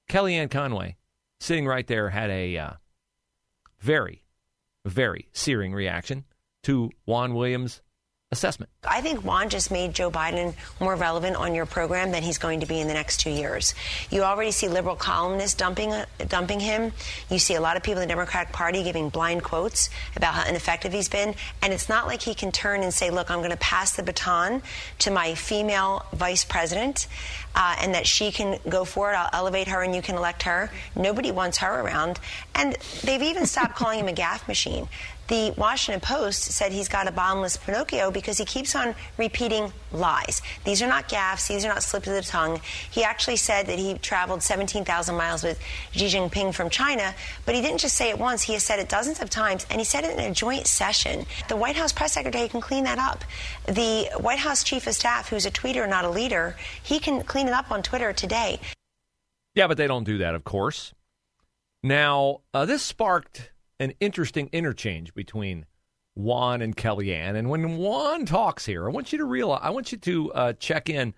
Kellyanne 0.08 0.50
Conway, 0.50 0.96
sitting 1.40 1.66
right 1.66 1.86
there, 1.86 2.10
had 2.10 2.30
a 2.30 2.56
uh, 2.56 2.70
very, 3.78 4.24
very 4.84 5.28
searing 5.32 5.72
reaction 5.72 6.24
to 6.64 6.90
Juan 7.04 7.34
Williams' 7.34 7.82
assessment. 8.32 8.68
I 8.84 9.00
think 9.00 9.24
Juan 9.24 9.48
just 9.50 9.70
made 9.70 9.94
Joe 9.94 10.10
Biden 10.10 10.54
more 10.80 10.96
relevant 10.96 11.36
on 11.36 11.54
your 11.54 11.64
program 11.64 12.10
than 12.10 12.24
he's 12.24 12.38
going 12.38 12.60
to 12.60 12.66
be 12.66 12.80
in 12.80 12.88
the 12.88 12.94
next 12.94 13.18
two 13.18 13.30
years. 13.30 13.72
You 14.10 14.22
already 14.22 14.50
see 14.50 14.68
liberal 14.68 14.96
columnists 14.96 15.54
dumping 15.54 15.94
dumping 16.26 16.58
him. 16.58 16.92
You 17.30 17.38
see 17.38 17.54
a 17.54 17.60
lot 17.60 17.76
of 17.76 17.84
people 17.84 18.02
in 18.02 18.08
the 18.08 18.12
Democratic 18.12 18.52
Party 18.52 18.82
giving 18.82 19.10
blind 19.10 19.44
quotes 19.44 19.90
about 20.16 20.34
how 20.34 20.48
ineffective 20.48 20.92
he's 20.92 21.08
been. 21.08 21.36
And 21.62 21.72
it's 21.72 21.88
not 21.88 22.08
like 22.08 22.20
he 22.20 22.34
can 22.34 22.50
turn 22.50 22.82
and 22.82 22.92
say, 22.92 23.10
"Look, 23.10 23.30
I'm 23.30 23.38
going 23.38 23.50
to 23.50 23.56
pass 23.58 23.94
the 23.94 24.02
baton 24.02 24.60
to 25.00 25.12
my 25.12 25.34
female 25.34 26.04
vice 26.12 26.44
president." 26.44 27.06
Uh, 27.58 27.74
and 27.80 27.94
that 27.94 28.06
she 28.06 28.30
can 28.30 28.58
go 28.68 28.84
for 28.84 29.10
it. 29.10 29.14
I'll 29.14 29.30
elevate 29.32 29.68
her 29.68 29.82
and 29.82 29.94
you 29.94 30.02
can 30.02 30.16
elect 30.16 30.42
her. 30.42 30.70
Nobody 30.94 31.30
wants 31.30 31.56
her 31.58 31.80
around. 31.80 32.20
And 32.54 32.76
they've 33.02 33.22
even 33.22 33.46
stopped 33.46 33.76
calling 33.76 33.98
him 33.98 34.08
a 34.08 34.12
gaffe 34.12 34.46
machine. 34.46 34.88
The 35.28 35.52
Washington 35.56 36.00
Post 36.00 36.44
said 36.44 36.72
he's 36.72 36.88
got 36.88 37.08
a 37.08 37.12
bottomless 37.12 37.56
Pinocchio 37.56 38.10
because 38.10 38.38
he 38.38 38.44
keeps 38.44 38.76
on 38.76 38.94
repeating 39.16 39.72
lies. 39.90 40.40
These 40.64 40.82
are 40.82 40.86
not 40.86 41.08
gaffes, 41.08 41.48
these 41.48 41.64
are 41.64 41.68
not 41.68 41.82
slips 41.82 42.06
of 42.06 42.14
the 42.14 42.22
tongue. 42.22 42.60
He 42.90 43.02
actually 43.02 43.36
said 43.36 43.66
that 43.66 43.78
he 43.78 43.94
traveled 43.98 44.42
17,000 44.42 45.16
miles 45.16 45.42
with 45.42 45.60
Xi 45.92 46.06
Jinping 46.06 46.54
from 46.54 46.70
China, 46.70 47.12
but 47.44 47.56
he 47.56 47.60
didn't 47.60 47.78
just 47.80 47.96
say 47.96 48.10
it 48.10 48.18
once, 48.18 48.42
he 48.42 48.52
has 48.52 48.62
said 48.62 48.78
it 48.78 48.88
dozens 48.88 49.20
of 49.20 49.28
times, 49.28 49.66
and 49.68 49.80
he 49.80 49.84
said 49.84 50.04
it 50.04 50.16
in 50.16 50.24
a 50.30 50.32
joint 50.32 50.66
session. 50.66 51.26
The 51.48 51.56
White 51.56 51.76
House 51.76 51.92
press 51.92 52.12
secretary 52.12 52.48
can 52.48 52.60
clean 52.60 52.84
that 52.84 52.98
up. 52.98 53.24
The 53.66 54.10
White 54.20 54.38
House 54.38 54.62
chief 54.62 54.86
of 54.86 54.94
staff, 54.94 55.28
who's 55.28 55.46
a 55.46 55.50
tweeter, 55.50 55.88
not 55.88 56.04
a 56.04 56.10
leader, 56.10 56.56
he 56.82 57.00
can 57.00 57.22
clean 57.24 57.48
it 57.48 57.52
up 57.52 57.72
on 57.72 57.82
Twitter 57.82 58.12
today. 58.12 58.60
Yeah, 59.54 59.66
but 59.66 59.76
they 59.76 59.86
don't 59.86 60.04
do 60.04 60.18
that, 60.18 60.34
of 60.34 60.44
course. 60.44 60.92
Now, 61.82 62.42
uh, 62.52 62.66
this 62.66 62.82
sparked 62.82 63.50
an 63.78 63.92
interesting 64.00 64.48
interchange 64.52 65.14
between 65.14 65.66
Juan 66.14 66.62
and 66.62 66.76
Kellyanne. 66.76 67.36
And 67.36 67.50
when 67.50 67.76
Juan 67.76 68.24
talks 68.24 68.66
here, 68.66 68.86
I 68.86 68.90
want 68.90 69.12
you 69.12 69.18
to 69.18 69.24
realize, 69.24 69.60
I 69.62 69.70
want 69.70 69.92
you 69.92 69.98
to 69.98 70.32
uh, 70.32 70.52
check 70.54 70.88
in. 70.88 71.14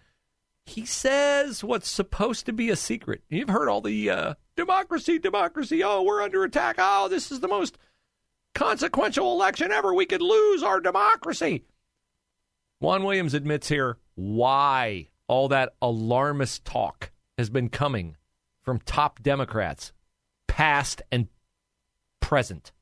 He 0.67 0.85
says 0.85 1.65
what's 1.65 1.89
supposed 1.89 2.47
to 2.47 2.53
be 2.53 2.69
a 2.69 2.77
secret. 2.77 3.23
You've 3.31 3.49
heard 3.49 3.69
all 3.69 3.81
the 3.81 4.11
uh, 4.11 4.35
democracy, 4.57 5.19
democracy. 5.19 5.83
Oh, 5.83 6.03
we're 6.03 6.21
under 6.23 6.45
attack. 6.45 6.77
Oh, 6.79 7.09
this 7.09 7.33
is 7.33 7.41
the 7.41 7.49
most 7.49 7.79
consequential 8.55 9.33
election 9.33 9.73
ever. 9.73 9.95
We 9.95 10.05
could 10.05 10.21
lose 10.21 10.63
our 10.63 10.81
democracy. 10.81 11.65
Juan 12.81 13.05
Williams 13.05 13.35
admits 13.35 13.69
here 13.69 13.99
why 14.15 15.09
all 15.27 15.49
that 15.49 15.75
alarmist 15.81 16.65
talk 16.65 17.13
has 17.39 17.51
been 17.51 17.69
coming 17.69 18.17
from 18.63 18.81
top 18.81 19.23
Democrats, 19.23 19.93
past 20.49 21.01
and 21.11 21.29
present. 22.29 22.73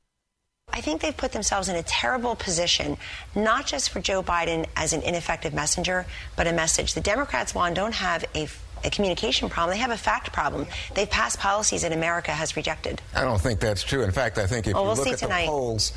I 0.73 0.81
think 0.81 0.99
they've 1.01 1.15
put 1.15 1.31
themselves 1.31 1.69
in 1.69 1.77
a 1.77 1.83
terrible 1.83 2.35
position, 2.35 2.97
not 3.33 3.65
just 3.65 3.89
for 3.91 4.01
Joe 4.01 4.21
Biden 4.21 4.65
as 4.75 4.91
an 4.91 5.01
ineffective 5.01 5.53
messenger, 5.53 6.05
but 6.35 6.45
a 6.47 6.51
message. 6.51 6.93
The 6.93 7.01
Democrats, 7.01 7.55
Juan, 7.55 7.73
don't 7.73 7.93
have 7.95 8.25
a, 8.35 8.49
a 8.83 8.89
communication 8.89 9.47
problem. 9.49 9.73
They 9.77 9.81
have 9.81 9.91
a 9.91 9.97
fact 9.97 10.33
problem. 10.33 10.67
They've 10.93 11.09
passed 11.09 11.39
policies 11.39 11.83
that 11.83 11.93
America 11.93 12.31
has 12.31 12.57
rejected. 12.57 13.01
I 13.15 13.21
don't 13.23 13.39
think 13.39 13.61
that's 13.61 13.83
true. 13.83 14.03
In 14.03 14.11
fact, 14.11 14.37
I 14.37 14.45
think 14.47 14.67
if 14.67 14.73
Well, 14.73 14.83
you 14.83 14.87
we'll 14.89 14.97
look 14.97 15.05
see 15.07 15.13
at 15.13 15.19
tonight. 15.19 15.45
the 15.45 15.51
polls, 15.51 15.93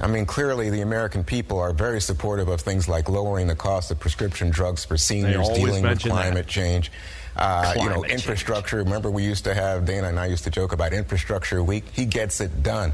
I 0.00 0.06
mean, 0.06 0.24
clearly 0.24 0.70
the 0.70 0.80
American 0.80 1.22
people 1.22 1.58
are 1.58 1.74
very 1.74 2.00
supportive 2.00 2.48
of 2.48 2.62
things 2.62 2.88
like 2.88 3.10
lowering 3.10 3.46
the 3.48 3.54
cost 3.54 3.90
of 3.90 4.00
prescription 4.00 4.48
drugs 4.48 4.82
for 4.86 4.96
seniors, 4.96 5.46
dealing 5.50 5.74
with 5.74 5.82
mention 5.82 6.08
that. 6.08 6.22
climate 6.22 6.46
change. 6.46 6.90
Uh, 7.36 7.72
you 7.74 7.82
know, 7.82 7.88
Climate 7.88 8.08
change. 8.10 8.20
infrastructure. 8.20 8.76
Remember, 8.78 9.10
we 9.10 9.24
used 9.24 9.44
to 9.44 9.54
have 9.54 9.84
Dana 9.84 10.08
and 10.08 10.20
I 10.20 10.26
used 10.26 10.44
to 10.44 10.50
joke 10.50 10.72
about 10.72 10.92
infrastructure 10.92 11.62
week. 11.62 11.84
He 11.92 12.04
gets 12.06 12.40
it 12.40 12.62
done. 12.62 12.92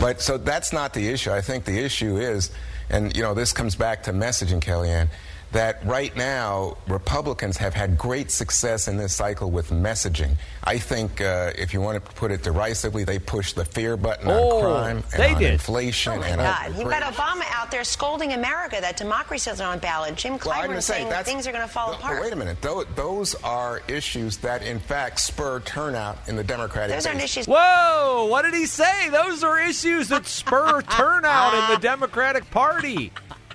But 0.00 0.20
so 0.22 0.38
that's 0.38 0.72
not 0.72 0.94
the 0.94 1.08
issue. 1.08 1.30
I 1.30 1.42
think 1.42 1.64
the 1.66 1.78
issue 1.78 2.16
is, 2.16 2.50
and 2.88 3.14
you 3.14 3.22
know, 3.22 3.34
this 3.34 3.52
comes 3.52 3.74
back 3.76 4.04
to 4.04 4.12
messaging, 4.12 4.60
Kellyanne. 4.60 5.08
That 5.52 5.84
right 5.84 6.16
now, 6.16 6.78
Republicans 6.88 7.58
have 7.58 7.74
had 7.74 7.98
great 7.98 8.30
success 8.30 8.88
in 8.88 8.96
this 8.96 9.14
cycle 9.14 9.50
with 9.50 9.68
messaging. 9.68 10.36
I 10.64 10.78
think, 10.78 11.20
uh, 11.20 11.52
if 11.58 11.74
you 11.74 11.80
want 11.82 12.02
to 12.02 12.12
put 12.12 12.30
it 12.30 12.42
derisively, 12.42 13.04
they 13.04 13.18
pushed 13.18 13.56
the 13.56 13.64
fear 13.66 13.98
button 13.98 14.28
Oh, 14.30 14.56
on 14.56 14.62
crime 14.62 15.04
and 15.12 15.22
they 15.22 15.34
on 15.34 15.40
did. 15.42 15.52
inflation 15.52 16.14
Oh 16.14 16.20
my 16.20 16.28
and 16.28 16.40
God! 16.40 16.66
on 16.72 16.80
You've 16.80 16.88
got 16.88 17.02
Obama 17.02 17.42
out 17.50 17.70
there 17.70 17.84
scolding 17.84 18.32
America 18.32 18.78
that 18.80 18.96
democracy 18.96 19.50
is 19.50 19.60
on 19.60 19.78
ballot. 19.78 20.14
Jim 20.16 20.38
Clyburn 20.38 20.74
just 20.76 20.86
saying 20.86 21.10
saying 21.10 21.24
things 21.24 21.46
are 21.46 21.52
going 21.52 21.66
to 21.66 21.72
fall 21.72 21.90
but- 21.90 21.98
apart. 22.00 22.22
Wait 22.22 22.32
a 22.32 22.36
minute. 22.36 22.62
Those, 22.62 22.86
those 22.94 23.34
are 23.44 23.82
issues 23.88 24.38
that, 24.38 24.62
in 24.62 24.78
fact, 24.80 25.20
spur 25.20 25.60
turnout 25.60 26.16
in 26.28 26.36
the 26.36 26.44
Democratic 26.44 26.96
Those 26.96 27.04
aren't 27.06 27.20
issues. 27.22 27.46
Whoa! 27.46 28.26
What 28.30 28.42
did 28.42 28.54
he 28.54 28.64
say? 28.64 29.10
Those 29.10 29.44
are 29.44 29.58
issues 29.58 30.08
that 30.08 30.24
spur 30.26 30.80
turnout 30.90 31.52
in 31.52 31.74
the 31.74 31.80
Democratic 31.80 32.50
Party. 32.50 33.12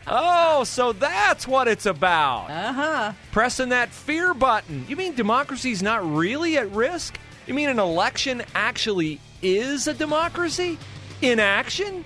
Oh, 0.09 0.63
so 0.63 0.93
that's 0.93 1.47
what 1.47 1.67
it's 1.67 1.85
about. 1.85 2.49
Uh 2.49 2.73
huh. 2.73 3.13
Pressing 3.31 3.69
that 3.69 3.89
fear 3.89 4.33
button. 4.33 4.85
You 4.87 4.95
mean 4.95 5.15
democracy's 5.15 5.83
not 5.83 6.09
really 6.09 6.57
at 6.57 6.71
risk? 6.71 7.19
You 7.45 7.53
mean 7.53 7.69
an 7.69 7.79
election 7.79 8.43
actually 8.55 9.19
is 9.41 9.87
a 9.87 9.93
democracy? 9.93 10.77
In 11.21 11.39
action? 11.39 12.05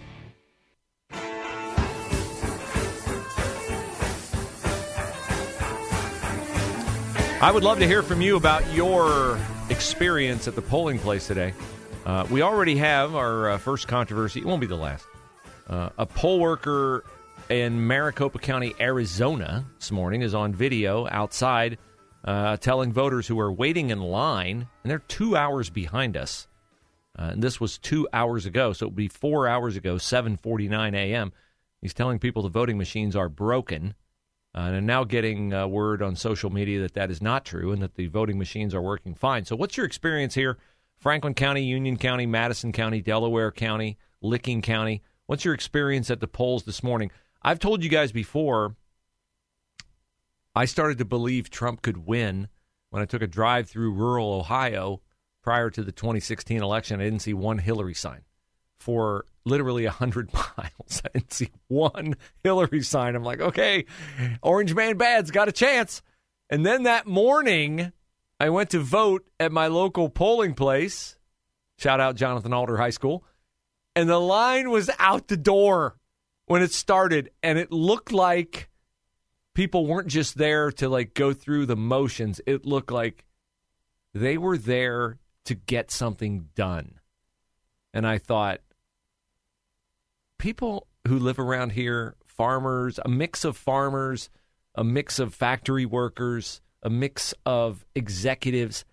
I 7.43 7.51
would 7.51 7.63
love 7.63 7.79
to 7.79 7.87
hear 7.87 8.03
from 8.03 8.21
you 8.21 8.37
about 8.37 8.71
your 8.71 9.39
experience 9.69 10.47
at 10.47 10.55
the 10.55 10.61
polling 10.61 10.99
place 10.99 11.25
today. 11.25 11.53
Uh, 12.05 12.25
we 12.29 12.41
already 12.41 12.77
have 12.77 13.15
our 13.15 13.51
uh, 13.51 13.57
first 13.57 13.87
controversy. 13.87 14.39
It 14.41 14.45
won't 14.45 14.61
be 14.61 14.67
the 14.67 14.75
last. 14.75 15.05
Uh, 15.67 15.89
a 15.97 16.05
poll 16.05 16.39
worker 16.39 17.03
in 17.51 17.85
Maricopa 17.85 18.39
County, 18.39 18.73
Arizona, 18.79 19.65
this 19.77 19.91
morning 19.91 20.21
is 20.21 20.33
on 20.33 20.53
video 20.53 21.05
outside 21.11 21.77
uh, 22.23 22.55
telling 22.55 22.93
voters 22.93 23.27
who 23.27 23.37
are 23.41 23.51
waiting 23.51 23.89
in 23.89 23.99
line, 23.99 24.67
and 24.83 24.89
they're 24.89 24.99
two 24.99 25.35
hours 25.35 25.69
behind 25.69 26.15
us. 26.15 26.47
Uh, 27.19 27.31
and 27.33 27.43
this 27.43 27.59
was 27.59 27.77
two 27.77 28.07
hours 28.13 28.45
ago, 28.45 28.71
so 28.71 28.85
it 28.85 28.89
would 28.89 28.95
be 28.95 29.09
four 29.09 29.49
hours 29.49 29.75
ago, 29.75 29.95
7:49 29.95 30.95
a.m. 30.95 31.33
He's 31.81 31.93
telling 31.93 32.19
people 32.19 32.41
the 32.41 32.49
voting 32.49 32.77
machines 32.77 33.17
are 33.17 33.27
broken, 33.27 33.95
uh, 34.55 34.59
and 34.59 34.77
I'm 34.77 34.85
now 34.85 35.03
getting 35.03 35.53
uh, 35.53 35.67
word 35.67 36.01
on 36.01 36.15
social 36.15 36.51
media 36.51 36.79
that 36.79 36.93
that 36.93 37.11
is 37.11 37.21
not 37.21 37.43
true 37.43 37.73
and 37.73 37.81
that 37.81 37.95
the 37.95 38.07
voting 38.07 38.37
machines 38.37 38.73
are 38.73 38.81
working 38.81 39.13
fine. 39.13 39.43
So, 39.43 39.57
what's 39.57 39.75
your 39.75 39.85
experience 39.85 40.35
here? 40.35 40.57
Franklin 40.99 41.33
County, 41.33 41.63
Union 41.63 41.97
County, 41.97 42.25
Madison 42.25 42.71
County, 42.71 43.01
Delaware 43.01 43.51
County, 43.51 43.97
Licking 44.21 44.61
County. 44.61 45.01
What's 45.25 45.43
your 45.43 45.53
experience 45.53 46.09
at 46.09 46.21
the 46.21 46.27
polls 46.27 46.63
this 46.63 46.83
morning? 46.83 47.11
I've 47.41 47.59
told 47.59 47.83
you 47.83 47.89
guys 47.89 48.11
before. 48.11 48.75
I 50.53 50.65
started 50.65 50.97
to 50.97 51.05
believe 51.05 51.49
Trump 51.49 51.81
could 51.81 52.05
win 52.05 52.49
when 52.89 53.01
I 53.01 53.05
took 53.05 53.21
a 53.21 53.27
drive 53.27 53.69
through 53.69 53.93
rural 53.93 54.33
Ohio 54.33 55.01
prior 55.41 55.69
to 55.69 55.83
the 55.83 55.91
2016 55.91 56.61
election. 56.61 56.99
I 56.99 57.05
didn't 57.05 57.21
see 57.21 57.33
one 57.33 57.57
Hillary 57.57 57.93
sign 57.93 58.21
for 58.79 59.25
literally 59.45 59.85
100 59.85 60.33
miles. 60.33 61.01
I 61.05 61.09
didn't 61.13 61.33
see 61.33 61.51
one 61.67 62.15
Hillary 62.43 62.83
sign. 62.83 63.15
I'm 63.15 63.23
like, 63.23 63.39
okay, 63.39 63.85
Orange 64.41 64.73
Man 64.75 64.97
Bad's 64.97 65.31
got 65.31 65.47
a 65.47 65.53
chance. 65.53 66.01
And 66.49 66.65
then 66.65 66.83
that 66.83 67.07
morning, 67.07 67.93
I 68.39 68.49
went 68.49 68.71
to 68.71 68.79
vote 68.79 69.25
at 69.39 69.51
my 69.51 69.67
local 69.67 70.09
polling 70.09 70.53
place. 70.53 71.17
Shout 71.79 72.01
out 72.01 72.17
Jonathan 72.17 72.53
Alder 72.53 72.77
High 72.77 72.89
School. 72.89 73.23
And 73.95 74.09
the 74.09 74.19
line 74.19 74.69
was 74.69 74.89
out 74.99 75.27
the 75.27 75.37
door 75.37 75.97
when 76.51 76.61
it 76.61 76.73
started. 76.73 77.29
And 77.41 77.57
it 77.57 77.71
looked 77.71 78.11
like 78.11 78.69
people 79.53 79.87
weren't 79.87 80.09
just 80.09 80.37
there 80.37 80.69
to 80.73 80.89
like 80.89 81.13
go 81.13 81.31
through 81.31 81.65
the 81.65 81.77
motions. 81.77 82.41
It 82.45 82.65
looked 82.65 82.91
like 82.91 83.23
they 84.13 84.37
were 84.37 84.57
there 84.57 85.17
to 85.45 85.55
get 85.55 85.91
something 85.91 86.49
done. 86.53 86.99
And 87.93 88.05
I 88.05 88.17
thought, 88.17 88.59
people 90.39 90.87
who 91.07 91.19
live 91.19 91.39
around 91.39 91.71
here, 91.71 92.15
farmers, 92.25 92.99
a 93.05 93.07
mix 93.07 93.45
of 93.45 93.55
farmers, 93.55 94.29
a 94.75 94.83
mix 94.83 95.19
of 95.19 95.33
factory 95.33 95.85
workers, 95.85 96.59
a 96.83 96.89
mix 96.89 97.33
of 97.45 97.85
executives, 97.95 98.83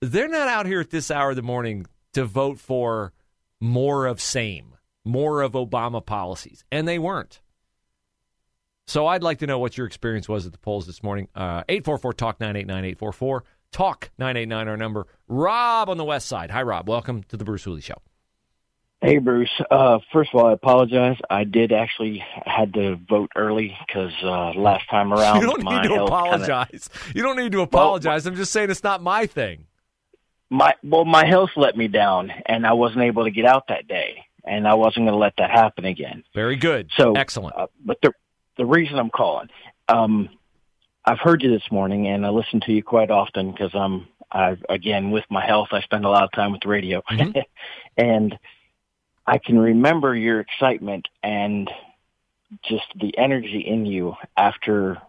they're 0.00 0.26
not 0.26 0.48
out 0.48 0.64
here 0.64 0.80
at 0.80 0.88
this 0.88 1.10
hour 1.10 1.30
of 1.30 1.36
the 1.36 1.42
morning 1.42 1.84
to 2.14 2.24
vote 2.24 2.58
for 2.58 3.12
more 3.60 4.06
of 4.06 4.22
same, 4.22 4.77
more 5.08 5.42
of 5.42 5.52
Obama 5.52 6.04
policies. 6.04 6.64
And 6.70 6.86
they 6.86 6.98
weren't. 6.98 7.40
So 8.86 9.06
I'd 9.06 9.22
like 9.22 9.38
to 9.38 9.46
know 9.46 9.58
what 9.58 9.76
your 9.76 9.86
experience 9.86 10.28
was 10.28 10.46
at 10.46 10.52
the 10.52 10.58
polls 10.58 10.86
this 10.86 11.02
morning. 11.02 11.28
Uh, 11.34 11.62
844 11.68 12.12
Talk 12.14 12.40
989 12.40 12.84
844 12.84 13.44
Talk 13.70 14.10
989, 14.18 14.68
our 14.68 14.76
number. 14.78 15.06
Rob 15.28 15.90
on 15.90 15.98
the 15.98 16.04
west 16.04 16.26
side. 16.26 16.50
Hi, 16.50 16.62
Rob. 16.62 16.88
Welcome 16.88 17.22
to 17.24 17.36
the 17.36 17.44
Bruce 17.44 17.64
Hooley 17.64 17.82
Show. 17.82 17.96
Hey 19.00 19.18
Bruce. 19.18 19.50
Uh, 19.70 19.98
first 20.12 20.30
of 20.34 20.40
all, 20.40 20.46
I 20.48 20.54
apologize. 20.54 21.16
I 21.30 21.44
did 21.44 21.70
actually 21.70 22.24
had 22.44 22.74
to 22.74 22.96
vote 23.08 23.30
early 23.36 23.76
because 23.86 24.10
uh, 24.24 24.50
last 24.58 24.88
time 24.90 25.12
around 25.14 25.40
You 25.42 25.46
don't 25.48 25.62
my 25.62 25.82
need 25.82 25.88
to 25.88 25.94
health 25.94 26.08
kinda- 26.10 26.22
apologize. 26.24 26.90
you 27.14 27.22
don't 27.22 27.36
need 27.36 27.52
to 27.52 27.60
apologize. 27.60 28.26
I'm 28.26 28.34
just 28.34 28.52
saying 28.52 28.70
it's 28.70 28.82
not 28.82 29.00
my 29.02 29.26
thing. 29.26 29.66
my 30.50 30.74
well, 30.82 31.04
my 31.04 31.26
health 31.26 31.50
let 31.56 31.76
me 31.76 31.86
down, 31.86 32.32
and 32.46 32.66
I 32.66 32.72
wasn't 32.72 33.02
able 33.02 33.22
to 33.24 33.30
get 33.30 33.44
out 33.44 33.68
that 33.68 33.86
day, 33.86 34.24
and 34.48 34.66
I 34.66 34.74
wasn't 34.74 35.06
going 35.06 35.12
to 35.12 35.18
let 35.18 35.34
that 35.38 35.50
happen 35.50 35.84
again. 35.84 36.24
Very 36.34 36.56
good. 36.56 36.90
So 36.96 37.12
Excellent. 37.12 37.56
Uh, 37.56 37.66
but 37.84 37.98
the 38.02 38.12
the 38.56 38.66
reason 38.66 38.98
I'm 38.98 39.10
calling, 39.10 39.48
um, 39.88 40.30
I've 41.04 41.20
heard 41.20 41.42
you 41.42 41.50
this 41.50 41.70
morning, 41.70 42.08
and 42.08 42.26
I 42.26 42.30
listen 42.30 42.60
to 42.62 42.72
you 42.72 42.82
quite 42.82 43.10
often 43.10 43.52
because 43.52 43.70
I'm 43.74 44.08
I 44.32 44.56
again 44.68 45.10
with 45.10 45.24
my 45.30 45.44
health, 45.44 45.68
I 45.72 45.80
spend 45.82 46.04
a 46.04 46.08
lot 46.08 46.24
of 46.24 46.32
time 46.32 46.52
with 46.52 46.62
the 46.62 46.68
radio, 46.68 47.02
Mm-hmm. 47.10 47.38
and 47.96 48.38
I 49.26 49.38
can 49.38 49.58
remember 49.58 50.14
your 50.16 50.40
excitement 50.40 51.06
and 51.22 51.70
just 52.64 52.86
the 52.98 53.16
energy 53.18 53.60
in 53.60 53.84
you 53.84 54.14
after 54.36 55.02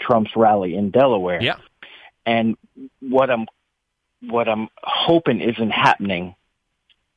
Trump's 0.00 0.32
rally 0.34 0.74
in 0.74 0.90
Delaware. 0.90 1.40
Yeah. 1.40 1.56
And 2.26 2.56
what 3.00 3.30
I'm 3.30 3.46
what 4.22 4.48
I'm 4.48 4.68
hoping 4.82 5.40
isn't 5.40 5.70
happening 5.70 6.34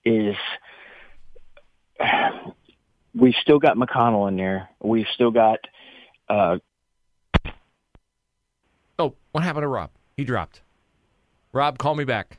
is 0.06 0.36
we've 3.16 3.36
still 3.42 3.60
got 3.60 3.78
McConnell 3.78 4.28
in 4.28 4.38
there. 4.38 4.70
We've 4.82 5.08
still 5.14 5.32
got 5.32 5.60
uh 6.30 6.58
Oh, 9.00 9.16
what 9.32 9.44
happened 9.44 9.64
to 9.64 9.68
Rob? 9.68 9.90
He 10.16 10.24
dropped. 10.24 10.62
Rob, 11.54 11.80
call 11.80 11.96
me 11.96 12.04
back. 12.04 12.38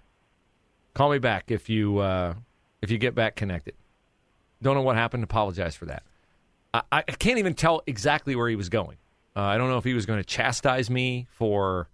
Call 0.94 1.10
me 1.10 1.18
back 1.18 1.50
if 1.50 1.68
you 1.68 1.98
uh, 1.98 2.34
if 2.80 2.90
you 2.90 2.98
get 2.98 3.14
back 3.14 3.34
connected. 3.34 3.74
Don't 4.62 4.76
know 4.76 4.82
what 4.82 4.96
happened. 4.96 5.24
Apologize 5.24 5.74
for 5.74 5.86
that. 5.86 6.04
I, 6.72 6.82
I 6.92 7.02
can't 7.02 7.38
even 7.38 7.54
tell 7.54 7.82
exactly 7.86 8.36
where 8.36 8.48
he 8.48 8.56
was 8.56 8.68
going. 8.68 8.96
Uh, 9.34 9.40
I 9.40 9.58
don't 9.58 9.68
know 9.68 9.78
if 9.78 9.84
he 9.84 9.94
was 9.94 10.06
going 10.06 10.20
to 10.20 10.24
chastise 10.24 10.88
me 10.88 11.26
for 11.30 11.88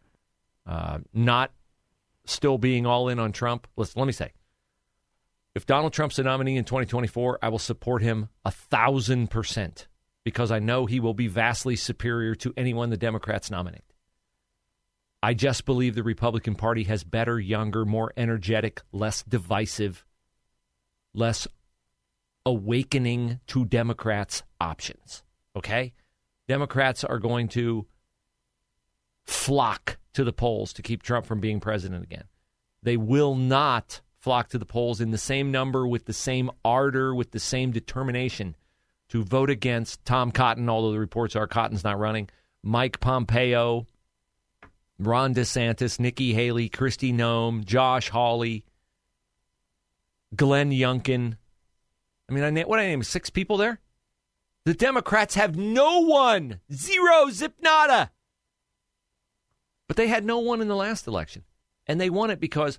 uh, 0.66 0.98
not 1.14 1.50
still 2.26 2.58
being 2.58 2.84
all 2.84 3.08
in 3.08 3.18
on 3.18 3.32
Trump. 3.32 3.66
Listen, 3.76 4.00
let 4.00 4.06
me 4.06 4.12
say, 4.12 4.32
if 5.58 5.66
Donald 5.66 5.92
Trump's 5.92 6.14
the 6.14 6.22
nominee 6.22 6.56
in 6.56 6.62
2024, 6.62 7.40
I 7.42 7.48
will 7.48 7.58
support 7.58 8.00
him 8.00 8.28
a 8.44 8.52
thousand 8.52 9.28
percent 9.28 9.88
because 10.22 10.52
I 10.52 10.60
know 10.60 10.86
he 10.86 11.00
will 11.00 11.14
be 11.14 11.26
vastly 11.26 11.74
superior 11.74 12.36
to 12.36 12.54
anyone 12.56 12.90
the 12.90 12.96
Democrats 12.96 13.50
nominate. 13.50 13.82
I 15.20 15.34
just 15.34 15.64
believe 15.64 15.96
the 15.96 16.04
Republican 16.04 16.54
Party 16.54 16.84
has 16.84 17.02
better, 17.02 17.40
younger, 17.40 17.84
more 17.84 18.12
energetic, 18.16 18.82
less 18.92 19.24
divisive, 19.24 20.06
less 21.12 21.48
awakening 22.46 23.40
to 23.48 23.64
Democrats 23.64 24.44
options. 24.60 25.24
Okay? 25.56 25.92
Democrats 26.46 27.02
are 27.02 27.18
going 27.18 27.48
to 27.48 27.84
flock 29.24 29.98
to 30.12 30.22
the 30.22 30.32
polls 30.32 30.72
to 30.74 30.82
keep 30.82 31.02
Trump 31.02 31.26
from 31.26 31.40
being 31.40 31.58
president 31.58 32.04
again. 32.04 32.28
They 32.84 32.96
will 32.96 33.34
not 33.34 34.02
flock 34.20 34.48
to 34.50 34.58
the 34.58 34.66
polls 34.66 35.00
in 35.00 35.10
the 35.10 35.18
same 35.18 35.50
number, 35.50 35.86
with 35.86 36.06
the 36.06 36.12
same 36.12 36.50
ardor, 36.64 37.14
with 37.14 37.30
the 37.30 37.40
same 37.40 37.70
determination 37.70 38.56
to 39.08 39.24
vote 39.24 39.50
against 39.50 40.04
Tom 40.04 40.30
Cotton, 40.30 40.68
although 40.68 40.92
the 40.92 40.98
reports 40.98 41.34
are 41.34 41.46
Cotton's 41.46 41.84
not 41.84 41.98
running, 41.98 42.28
Mike 42.62 43.00
Pompeo, 43.00 43.86
Ron 44.98 45.34
DeSantis, 45.34 45.98
Nikki 45.98 46.34
Haley, 46.34 46.68
Kristi 46.68 47.14
Noem, 47.14 47.64
Josh 47.64 48.10
Hawley, 48.10 48.64
Glenn 50.34 50.70
Youngkin, 50.70 51.36
I 52.28 52.32
mean, 52.34 52.44
I 52.44 52.50
na- 52.50 52.64
what 52.64 52.78
I 52.78 52.86
name 52.86 53.02
six 53.02 53.30
people 53.30 53.56
there. 53.56 53.80
The 54.64 54.74
Democrats 54.74 55.34
have 55.34 55.56
no 55.56 56.00
one, 56.00 56.60
zero, 56.70 57.30
zip 57.30 57.54
nada. 57.62 58.10
But 59.86 59.96
they 59.96 60.08
had 60.08 60.26
no 60.26 60.38
one 60.38 60.60
in 60.60 60.68
the 60.68 60.76
last 60.76 61.06
election, 61.06 61.44
and 61.86 61.98
they 61.98 62.10
won 62.10 62.30
it 62.30 62.38
because 62.38 62.78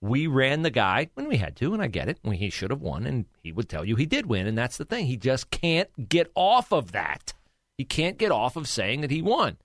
we 0.00 0.26
ran 0.26 0.62
the 0.62 0.70
guy 0.70 1.08
when 1.14 1.28
we 1.28 1.38
had 1.38 1.56
to, 1.56 1.72
and 1.72 1.82
I 1.82 1.86
get 1.86 2.08
it. 2.08 2.18
He 2.24 2.50
should 2.50 2.70
have 2.70 2.82
won, 2.82 3.06
and 3.06 3.26
he 3.42 3.52
would 3.52 3.68
tell 3.68 3.84
you 3.84 3.96
he 3.96 4.06
did 4.06 4.26
win, 4.26 4.46
and 4.46 4.56
that's 4.56 4.76
the 4.76 4.84
thing. 4.84 5.06
He 5.06 5.16
just 5.16 5.50
can't 5.50 6.08
get 6.08 6.30
off 6.34 6.72
of 6.72 6.92
that. 6.92 7.32
He 7.78 7.84
can't 7.84 8.18
get 8.18 8.30
off 8.30 8.56
of 8.56 8.68
saying 8.68 9.00
that 9.02 9.10
he 9.10 9.22
won. 9.22 9.56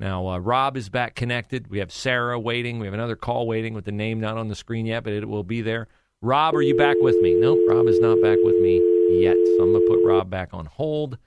Now, 0.00 0.28
uh, 0.28 0.38
Rob 0.38 0.76
is 0.76 0.88
back 0.88 1.14
connected. 1.14 1.68
We 1.68 1.78
have 1.78 1.90
Sarah 1.90 2.38
waiting. 2.38 2.78
We 2.78 2.86
have 2.86 2.94
another 2.94 3.16
call 3.16 3.46
waiting 3.46 3.74
with 3.74 3.84
the 3.84 3.92
name 3.92 4.20
not 4.20 4.36
on 4.36 4.48
the 4.48 4.54
screen 4.54 4.86
yet, 4.86 5.04
but 5.04 5.12
it 5.12 5.28
will 5.28 5.42
be 5.42 5.60
there. 5.60 5.88
Rob, 6.20 6.54
are 6.54 6.62
you 6.62 6.76
back 6.76 6.96
with 7.00 7.16
me? 7.20 7.34
Nope, 7.34 7.58
Rob 7.68 7.86
is 7.86 8.00
not 8.00 8.20
back 8.22 8.38
with 8.42 8.56
me 8.60 8.76
yet. 9.20 9.36
So 9.36 9.62
I'm 9.62 9.72
going 9.72 9.84
to 9.84 9.88
put 9.88 10.04
Rob 10.04 10.30
back 10.30 10.50
on 10.52 10.66
hold. 10.66 11.18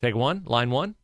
Take 0.00 0.14
one, 0.14 0.42
line 0.46 0.70
one. 0.70 0.94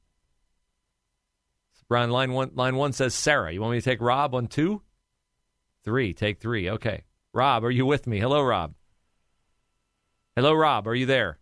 Brian, 1.89 2.11
line 2.11 2.33
one, 2.33 2.51
line 2.55 2.77
one 2.77 2.93
says 2.93 3.15
Sarah. 3.15 3.53
You 3.53 3.61
want 3.61 3.73
me 3.73 3.81
to 3.81 3.85
take 3.85 4.01
Rob 4.01 4.35
on 4.35 4.47
two? 4.47 4.83
Three, 5.85 6.15
take 6.15 6.41
three. 6.41 6.71
Okay. 6.71 7.03
Rob, 7.33 7.65
are 7.65 7.71
you 7.71 7.85
with 7.85 8.07
me? 8.07 8.19
Hello, 8.21 8.43
Rob. 8.43 8.75
Hello, 10.37 10.53
Rob. 10.55 10.87
Are 10.89 10.95
you 10.95 11.07
there? 11.07 11.39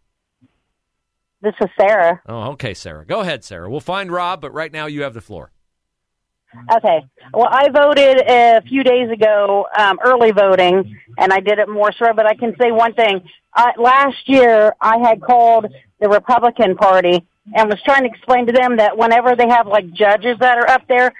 This 1.40 1.54
is 1.60 1.68
Sarah. 1.78 2.20
Oh, 2.26 2.52
okay, 2.52 2.72
Sarah. 2.74 3.04
Go 3.04 3.20
ahead, 3.20 3.44
Sarah. 3.44 3.68
We'll 3.68 3.80
find 3.80 4.10
Rob, 4.10 4.40
but 4.40 4.52
right 4.52 4.72
now 4.72 4.86
you 4.86 5.02
have 5.02 5.14
the 5.14 5.20
floor. 5.20 5.50
Okay. 6.72 7.02
Well, 7.32 7.48
I 7.50 7.68
voted 7.70 8.18
a 8.28 8.60
few 8.62 8.84
days 8.84 9.10
ago, 9.10 9.66
um, 9.76 9.98
early 10.04 10.32
voting, 10.32 10.98
and 11.18 11.32
I 11.32 11.40
did 11.40 11.58
it 11.58 11.68
more 11.68 11.92
so. 11.92 12.12
But 12.14 12.26
I 12.26 12.34
can 12.34 12.54
say 12.60 12.70
one 12.70 12.94
thing: 12.94 13.22
uh, 13.56 13.72
last 13.78 14.28
year, 14.28 14.74
I 14.80 14.98
had 14.98 15.20
called 15.22 15.66
the 16.00 16.08
Republican 16.08 16.76
Party 16.76 17.26
and 17.54 17.68
was 17.68 17.80
trying 17.84 18.02
to 18.04 18.08
explain 18.08 18.46
to 18.46 18.52
them 18.52 18.76
that 18.76 18.96
whenever 18.96 19.34
they 19.34 19.48
have 19.48 19.66
like 19.66 19.90
judges 19.92 20.36
that 20.40 20.58
are 20.58 20.68
up 20.68 20.86
there, 20.88 21.12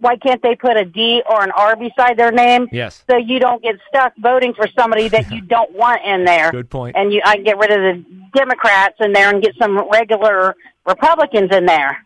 why 0.00 0.16
can't 0.16 0.42
they 0.42 0.56
put 0.56 0.76
a 0.76 0.84
D 0.84 1.22
or 1.28 1.44
an 1.44 1.52
R 1.52 1.76
beside 1.76 2.16
their 2.16 2.32
name? 2.32 2.66
Yes. 2.72 3.04
So 3.08 3.16
you 3.16 3.38
don't 3.38 3.62
get 3.62 3.76
stuck 3.88 4.14
voting 4.18 4.52
for 4.54 4.66
somebody 4.76 5.08
that 5.08 5.30
you 5.30 5.40
don't 5.46 5.72
want 5.72 6.00
in 6.04 6.24
there. 6.24 6.50
Good 6.50 6.70
point. 6.70 6.96
And 6.96 7.12
you, 7.12 7.22
I 7.24 7.36
can 7.36 7.44
get 7.44 7.58
rid 7.58 7.70
of 7.70 7.78
the 7.78 8.04
Democrats 8.34 8.96
in 9.00 9.12
there 9.12 9.30
and 9.32 9.42
get 9.42 9.54
some 9.60 9.88
regular 9.92 10.56
Republicans 10.86 11.54
in 11.54 11.66
there. 11.66 11.98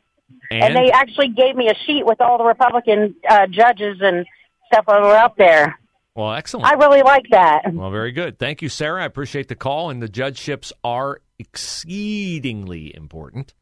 And, 0.50 0.62
And 0.62 0.76
they 0.76 0.90
actually 0.90 1.28
gave 1.28 1.54
me 1.56 1.68
a 1.68 1.74
sheet 1.86 2.04
with 2.04 2.20
all 2.20 2.36
the 2.36 2.44
Republican 2.44 3.14
uh, 3.28 3.46
judges 3.46 3.98
and 4.00 4.26
stuff 4.66 4.84
that 4.86 5.00
were 5.00 5.16
up 5.16 5.36
there. 5.36 5.78
well, 6.14 6.32
excellent. 6.34 6.66
I 6.66 6.74
really 6.74 7.02
like 7.02 7.24
that. 7.30 7.62
Well, 7.72 7.90
very 7.90 8.12
good. 8.12 8.38
Thank 8.38 8.60
you, 8.60 8.68
Sarah. 8.68 9.02
I 9.02 9.06
appreciate 9.06 9.48
the 9.48 9.54
call. 9.54 9.90
And 9.90 10.02
the 10.02 10.08
judgeships 10.08 10.72
are 10.84 11.20
exceedingly 11.38 12.94
important. 12.94 13.54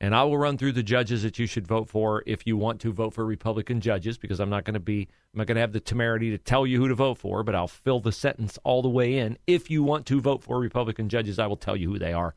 And 0.00 0.14
I 0.14 0.22
will 0.22 0.38
run 0.38 0.56
through 0.56 0.72
the 0.72 0.82
judges 0.84 1.24
that 1.24 1.40
you 1.40 1.46
should 1.46 1.66
vote 1.66 1.88
for 1.88 2.22
if 2.24 2.46
you 2.46 2.56
want 2.56 2.80
to 2.82 2.92
vote 2.92 3.14
for 3.14 3.24
Republican 3.24 3.80
judges, 3.80 4.16
because 4.16 4.38
I'm 4.38 4.48
not 4.50 4.64
going 4.64 4.74
to 4.74 4.80
be, 4.80 5.08
I'm 5.34 5.38
not 5.38 5.48
going 5.48 5.56
to 5.56 5.60
have 5.60 5.72
the 5.72 5.80
temerity 5.80 6.30
to 6.30 6.38
tell 6.38 6.64
you 6.66 6.78
who 6.80 6.86
to 6.86 6.94
vote 6.94 7.18
for, 7.18 7.42
but 7.42 7.56
I'll 7.56 7.66
fill 7.66 7.98
the 7.98 8.12
sentence 8.12 8.58
all 8.62 8.80
the 8.80 8.88
way 8.88 9.18
in. 9.18 9.38
If 9.48 9.70
you 9.70 9.82
want 9.82 10.06
to 10.06 10.20
vote 10.20 10.44
for 10.44 10.60
Republican 10.60 11.08
judges, 11.08 11.40
I 11.40 11.48
will 11.48 11.56
tell 11.56 11.76
you 11.76 11.90
who 11.90 11.98
they 11.98 12.12
are 12.12 12.36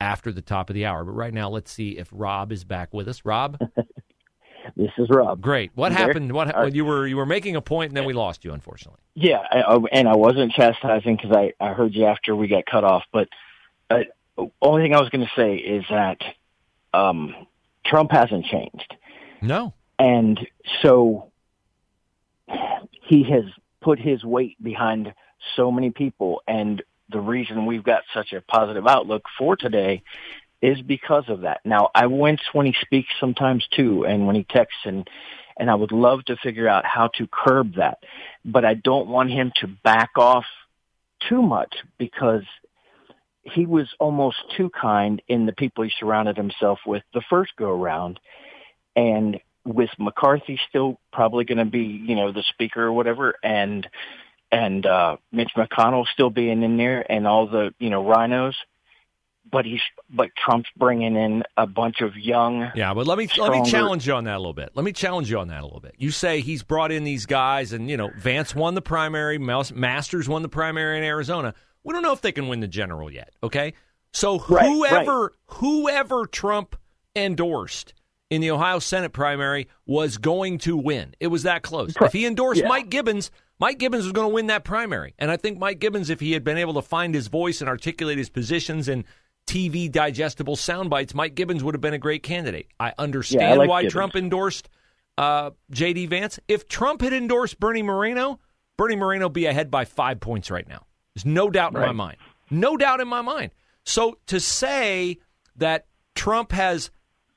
after 0.00 0.32
the 0.32 0.42
top 0.42 0.68
of 0.68 0.74
the 0.74 0.84
hour. 0.84 1.04
But 1.04 1.12
right 1.12 1.32
now, 1.32 1.48
let's 1.48 1.70
see 1.70 1.90
if 1.96 2.08
Rob 2.10 2.50
is 2.50 2.64
back 2.64 2.92
with 2.92 3.06
us. 3.06 3.24
Rob, 3.24 3.56
This 4.76 4.90
is 4.98 5.08
Rob. 5.08 5.40
great. 5.40 5.70
What 5.76 5.92
You 5.92 5.98
there? 5.98 6.06
happened? 6.08 6.32
What 6.32 6.52
All 6.52 6.64
right. 6.64 6.74
you 6.74 6.84
were 6.84 7.06
you 7.06 7.16
were 7.16 7.24
making 7.24 7.54
a 7.54 7.60
point 7.62 7.90
and 7.90 7.96
then 7.96 8.04
we 8.04 8.12
lost 8.14 8.44
you, 8.44 8.52
unfortunately. 8.52 9.00
Yeah, 9.14 9.38
I- 9.48 9.78
and 9.92 10.08
I 10.08 10.16
wasn't 10.16 10.52
chastising 10.52 11.14
because 11.16 11.30
I, 11.36 11.52
I 11.64 11.72
heard 11.72 11.94
you 11.94 12.04
after 12.06 12.34
we 12.34 12.48
got 12.48 12.66
cut 12.66 12.82
off. 12.82 13.04
But 13.12 13.28
uh, 13.90 14.00
only 14.60 14.82
thing 14.82 14.92
I 14.92 15.00
was 15.00 15.08
going 15.10 15.24
to 15.24 15.30
say 15.40 15.54
is 15.54 15.84
that 15.88 16.18
um, 16.96 17.34
Trump 17.84 18.10
hasn't 18.10 18.46
changed, 18.46 18.94
No. 19.42 19.72
and 19.98 20.38
so 20.82 21.30
he 23.02 23.22
has 23.24 23.44
put 23.80 23.98
his 23.98 24.24
weight 24.24 24.56
behind 24.62 25.12
so 25.54 25.70
many 25.70 25.90
people. 25.90 26.42
And 26.48 26.82
the 27.08 27.20
reason 27.20 27.66
we've 27.66 27.84
got 27.84 28.02
such 28.12 28.32
a 28.32 28.40
positive 28.40 28.86
outlook 28.86 29.24
for 29.38 29.56
today 29.56 30.02
is 30.62 30.80
because 30.82 31.28
of 31.28 31.42
that. 31.42 31.60
Now, 31.64 31.90
I 31.94 32.06
wince 32.06 32.40
when 32.52 32.66
he 32.66 32.74
speaks 32.80 33.10
sometimes 33.20 33.66
too, 33.70 34.04
and 34.04 34.26
when 34.26 34.36
he 34.36 34.44
texts 34.44 34.80
and 34.84 35.08
and 35.58 35.70
I 35.70 35.74
would 35.74 35.92
love 35.92 36.22
to 36.26 36.36
figure 36.36 36.68
out 36.68 36.84
how 36.84 37.08
to 37.14 37.26
curb 37.26 37.76
that. 37.76 37.98
But 38.44 38.66
I 38.66 38.74
don't 38.74 39.08
want 39.08 39.30
him 39.30 39.52
to 39.56 39.66
back 39.66 40.10
off 40.18 40.44
too 41.28 41.40
much 41.40 41.74
because 41.96 42.42
he 43.54 43.66
was 43.66 43.88
almost 43.98 44.36
too 44.56 44.70
kind 44.70 45.22
in 45.28 45.46
the 45.46 45.52
people 45.52 45.84
he 45.84 45.92
surrounded 45.98 46.36
himself 46.36 46.80
with 46.86 47.02
the 47.14 47.22
first 47.30 47.52
go 47.56 47.70
around. 47.70 48.18
And 48.94 49.40
with 49.64 49.90
McCarthy 49.98 50.58
still 50.68 50.98
probably 51.12 51.44
going 51.44 51.58
to 51.58 51.64
be, 51.64 52.02
you 52.06 52.14
know, 52.14 52.32
the 52.32 52.42
speaker 52.42 52.84
or 52.84 52.92
whatever, 52.92 53.34
and 53.42 53.86
and 54.52 54.86
uh, 54.86 55.16
Mitch 55.32 55.50
McConnell 55.56 56.06
still 56.06 56.30
being 56.30 56.62
in 56.62 56.76
there, 56.76 57.04
and 57.10 57.26
all 57.26 57.48
the 57.48 57.74
you 57.78 57.90
know 57.90 58.02
RINOs, 58.04 58.54
but 59.50 59.64
he's 59.64 59.80
but 60.08 60.30
Trump's 60.36 60.70
bringing 60.76 61.16
in 61.16 61.42
a 61.56 61.66
bunch 61.66 62.00
of 62.00 62.16
young. 62.16 62.70
Yeah, 62.74 62.94
but 62.94 63.06
let 63.06 63.18
me 63.18 63.28
let 63.38 63.50
me 63.50 63.68
challenge 63.68 64.06
you 64.06 64.14
on 64.14 64.24
that 64.24 64.36
a 64.36 64.38
little 64.38 64.54
bit. 64.54 64.70
Let 64.74 64.84
me 64.84 64.92
challenge 64.92 65.30
you 65.30 65.38
on 65.38 65.48
that 65.48 65.62
a 65.62 65.64
little 65.64 65.80
bit. 65.80 65.96
You 65.98 66.12
say 66.12 66.40
he's 66.40 66.62
brought 66.62 66.92
in 66.92 67.04
these 67.04 67.26
guys, 67.26 67.72
and 67.72 67.90
you 67.90 67.96
know 67.96 68.10
Vance 68.16 68.54
won 68.54 68.74
the 68.74 68.82
primary, 68.82 69.38
Masters 69.38 70.28
won 70.28 70.42
the 70.42 70.48
primary 70.48 70.98
in 70.98 71.04
Arizona. 71.04 71.54
We 71.86 71.92
don't 71.92 72.02
know 72.02 72.12
if 72.12 72.20
they 72.20 72.32
can 72.32 72.48
win 72.48 72.60
the 72.60 72.68
general 72.68 73.10
yet. 73.10 73.32
Okay, 73.42 73.72
so 74.12 74.44
Right, 74.48 74.66
whoever 74.66 75.32
whoever 75.46 76.26
Trump 76.26 76.74
endorsed 77.14 77.94
in 78.28 78.40
the 78.40 78.50
Ohio 78.50 78.80
Senate 78.80 79.12
primary 79.12 79.68
was 79.86 80.18
going 80.18 80.58
to 80.58 80.76
win. 80.76 81.14
It 81.20 81.28
was 81.28 81.44
that 81.44 81.62
close. 81.62 81.94
If 82.00 82.12
he 82.12 82.26
endorsed 82.26 82.62
Yeah. 82.62 82.68
Mike 82.68 82.90
Gibbons, 82.90 83.30
Mike 83.60 83.78
Gibbons 83.78 84.02
was 84.02 84.12
going 84.12 84.28
to 84.28 84.34
win 84.34 84.48
that 84.48 84.64
primary. 84.64 85.14
And 85.16 85.30
I 85.30 85.36
think 85.36 85.58
Mike 85.58 85.78
Gibbons, 85.78 86.10
if 86.10 86.18
he 86.18 86.32
had 86.32 86.42
been 86.42 86.58
able 86.58 86.74
to 86.74 86.82
find 86.82 87.14
his 87.14 87.28
voice 87.28 87.60
and 87.60 87.70
articulate 87.70 88.18
his 88.18 88.28
positions 88.30 88.88
in 88.88 89.04
TV 89.46 89.90
digestible 89.90 90.56
sound 90.56 90.90
bites, 90.90 91.14
Mike 91.14 91.36
Gibbons 91.36 91.62
would 91.62 91.74
have 91.74 91.80
been 91.80 91.94
a 91.94 91.98
great 91.98 92.24
candidate. 92.24 92.66
I 92.80 92.94
understand 92.98 93.58
like 93.60 93.68
why 93.68 93.82
Gibbons. 93.82 93.92
Trump 93.92 94.16
endorsed 94.16 94.68
uh, 95.18 95.50
J.D. 95.70 96.06
Vance. 96.06 96.40
If 96.48 96.66
Trump 96.66 97.00
had 97.00 97.12
endorsed 97.12 97.60
Bernie 97.60 97.82
Moreno, 97.82 98.40
Bernie 98.76 98.96
Moreno 98.96 99.26
would 99.26 99.32
be 99.34 99.46
ahead 99.46 99.70
by 99.70 99.84
five 99.84 100.18
points 100.18 100.50
right 100.50 100.68
now. 100.68 100.84
There's 101.16 101.24
no 101.24 101.48
doubt 101.48 101.74
in 101.74 101.80
my 101.80 101.92
mind. 101.92 102.18
No 102.50 102.76
doubt 102.76 103.00
in 103.00 103.08
my 103.08 103.22
mind. 103.22 103.52
So 103.84 104.18
to 104.26 104.38
say 104.38 105.18
that 105.56 105.86
Trump 106.14 106.52
has 106.52 106.90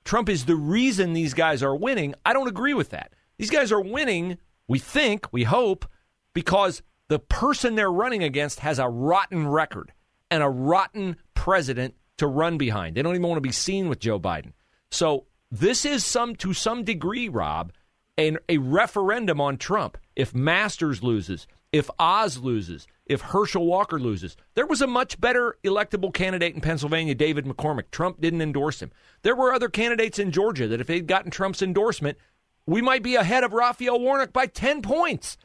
Trump 0.03 0.27
is 0.27 0.43
the 0.45 0.57
reason 0.57 1.13
these 1.13 1.33
guys 1.33 1.63
are 1.63 1.75
winning, 1.75 2.13
I 2.25 2.33
don't 2.33 2.49
agree 2.49 2.73
with 2.73 2.89
that. 2.89 3.13
These 3.37 3.51
guys 3.51 3.71
are 3.71 3.79
winning, 3.79 4.37
we 4.67 4.79
think, 4.79 5.31
we 5.31 5.45
hope, 5.45 5.85
because 6.33 6.81
the 7.07 7.19
person 7.19 7.75
they're 7.75 7.91
running 7.91 8.21
against 8.21 8.59
has 8.59 8.79
a 8.79 8.89
rotten 8.89 9.47
record 9.47 9.93
and 10.29 10.43
a 10.43 10.49
rotten 10.49 11.15
president 11.33 11.95
to 12.17 12.27
run 12.27 12.57
behind. 12.57 12.97
They 12.97 13.01
don't 13.01 13.15
even 13.15 13.27
want 13.27 13.37
to 13.37 13.41
be 13.41 13.53
seen 13.53 13.87
with 13.87 13.99
Joe 13.99 14.19
Biden. 14.19 14.51
So 14.91 15.25
this 15.49 15.85
is 15.85 16.03
some 16.03 16.35
to 16.37 16.53
some 16.53 16.83
degree, 16.83 17.29
Rob, 17.29 17.71
an, 18.17 18.39
a 18.49 18.57
referendum 18.57 19.39
on 19.39 19.55
Trump. 19.55 19.97
If 20.17 20.35
Masters 20.35 21.01
loses, 21.01 21.47
if 21.71 21.89
Oz 21.99 22.37
loses, 22.37 22.87
if 23.05 23.21
Herschel 23.21 23.65
Walker 23.65 23.99
loses, 23.99 24.35
there 24.55 24.65
was 24.65 24.81
a 24.81 24.87
much 24.87 25.19
better 25.19 25.57
electable 25.63 26.13
candidate 26.13 26.55
in 26.55 26.61
Pennsylvania, 26.61 27.15
David 27.15 27.45
McCormick. 27.45 27.91
Trump 27.91 28.21
didn't 28.21 28.41
endorse 28.41 28.81
him. 28.81 28.91
There 29.21 29.35
were 29.35 29.53
other 29.53 29.69
candidates 29.69 30.19
in 30.19 30.31
Georgia 30.31 30.67
that 30.67 30.81
if 30.81 30.87
they'd 30.87 31.07
gotten 31.07 31.31
Trump's 31.31 31.61
endorsement, 31.61 32.17
we 32.65 32.81
might 32.81 33.03
be 33.03 33.15
ahead 33.15 33.43
of 33.43 33.53
Raphael 33.53 33.99
Warnock 33.99 34.33
by 34.33 34.45
10 34.45 34.81
points. 34.81 35.37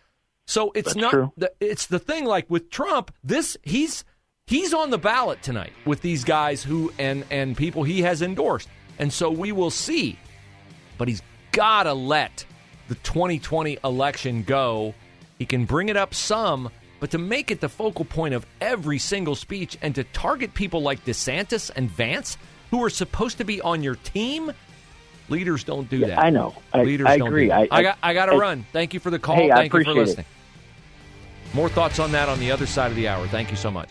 So 0.47 0.73
it's 0.75 0.95
That's 0.95 1.13
not 1.13 1.33
the, 1.39 1.53
it's 1.61 1.87
the 1.87 1.99
thing 1.99 2.25
like 2.27 2.51
with 2.51 2.71
Trump, 2.71 3.15
this 3.23 3.57
he's 3.63 4.05
he's 4.47 4.75
on 4.75 4.91
the 4.91 4.99
ballot 4.99 5.43
tonight 5.43 5.73
with 5.87 6.03
these 6.03 6.23
guys 6.23 6.63
who 6.63 6.93
and 6.99 7.25
and 7.31 7.57
people 7.57 7.83
he 7.83 8.03
has 8.03 8.21
endorsed. 8.21 8.69
And 8.99 9.13
so 9.13 9.31
we 9.31 9.53
will 9.53 9.71
see. 9.71 10.19
But 10.99 11.09
he's 11.09 11.23
got 11.53 11.85
to 11.85 11.95
let 11.95 12.45
the 12.89 12.95
2020 12.97 13.79
election 13.83 14.43
go. 14.43 14.95
He 15.38 15.47
can 15.47 15.64
bring 15.64 15.88
it 15.88 15.97
up 15.97 16.14
some, 16.14 16.70
but 17.01 17.11
to 17.11 17.18
make 17.18 17.51
it 17.51 17.61
the 17.61 17.68
focal 17.68 18.05
point 18.05 18.35
of 18.35 18.47
every 18.61 18.99
single 18.99 19.35
speech 19.35 19.77
and 19.83 19.94
to 19.97 20.05
target 20.05 20.55
people 20.55 20.81
like 20.83 21.05
DeSantis 21.05 21.70
and 21.75 21.90
Vance 21.90 22.37
who 22.70 22.83
are 22.85 22.90
supposed 22.90 23.38
to 23.38 23.44
be 23.44 23.61
on 23.61 23.83
your 23.83 23.97
team, 23.97 24.53
leaders 25.29 25.64
don't 25.64 25.88
do 25.90 25.99
Yeah, 25.99 26.09
that. 26.09 26.18
I 26.20 26.31
know. 26.31 26.55
I- 26.73 26.83
leaders 26.85 27.07
I 27.09 27.18
don't 27.18 27.29
agree. 27.29 27.47
do. 27.47 27.53
I- 27.53 27.68
I, 27.70 27.83
got 27.83 27.99
I 28.03 28.14
got 28.14 28.27
to 28.27 28.37
run. 28.37 28.64
Thank 28.73 28.94
you 28.94 29.01
for 29.01 29.11
the 29.11 29.18
call. 29.18 29.37
Hey, 29.37 29.51
I 29.51 29.57
Thank 29.57 29.64
you 29.66 29.70
for 29.70 29.81
appreciate 29.90 29.97
it. 29.97 30.07
listening. 30.07 30.27
More 31.53 31.68
thoughts 31.68 31.99
on 31.99 32.12
that 32.12 32.29
on 32.29 32.40
the 32.40 32.51
other 32.51 32.66
side 32.66 32.90
of 32.90 32.97
the 32.97 33.09
hour. 33.09 33.27
Thank 33.29 33.51
you 33.51 33.57
so 33.57 33.70
much. 33.70 33.90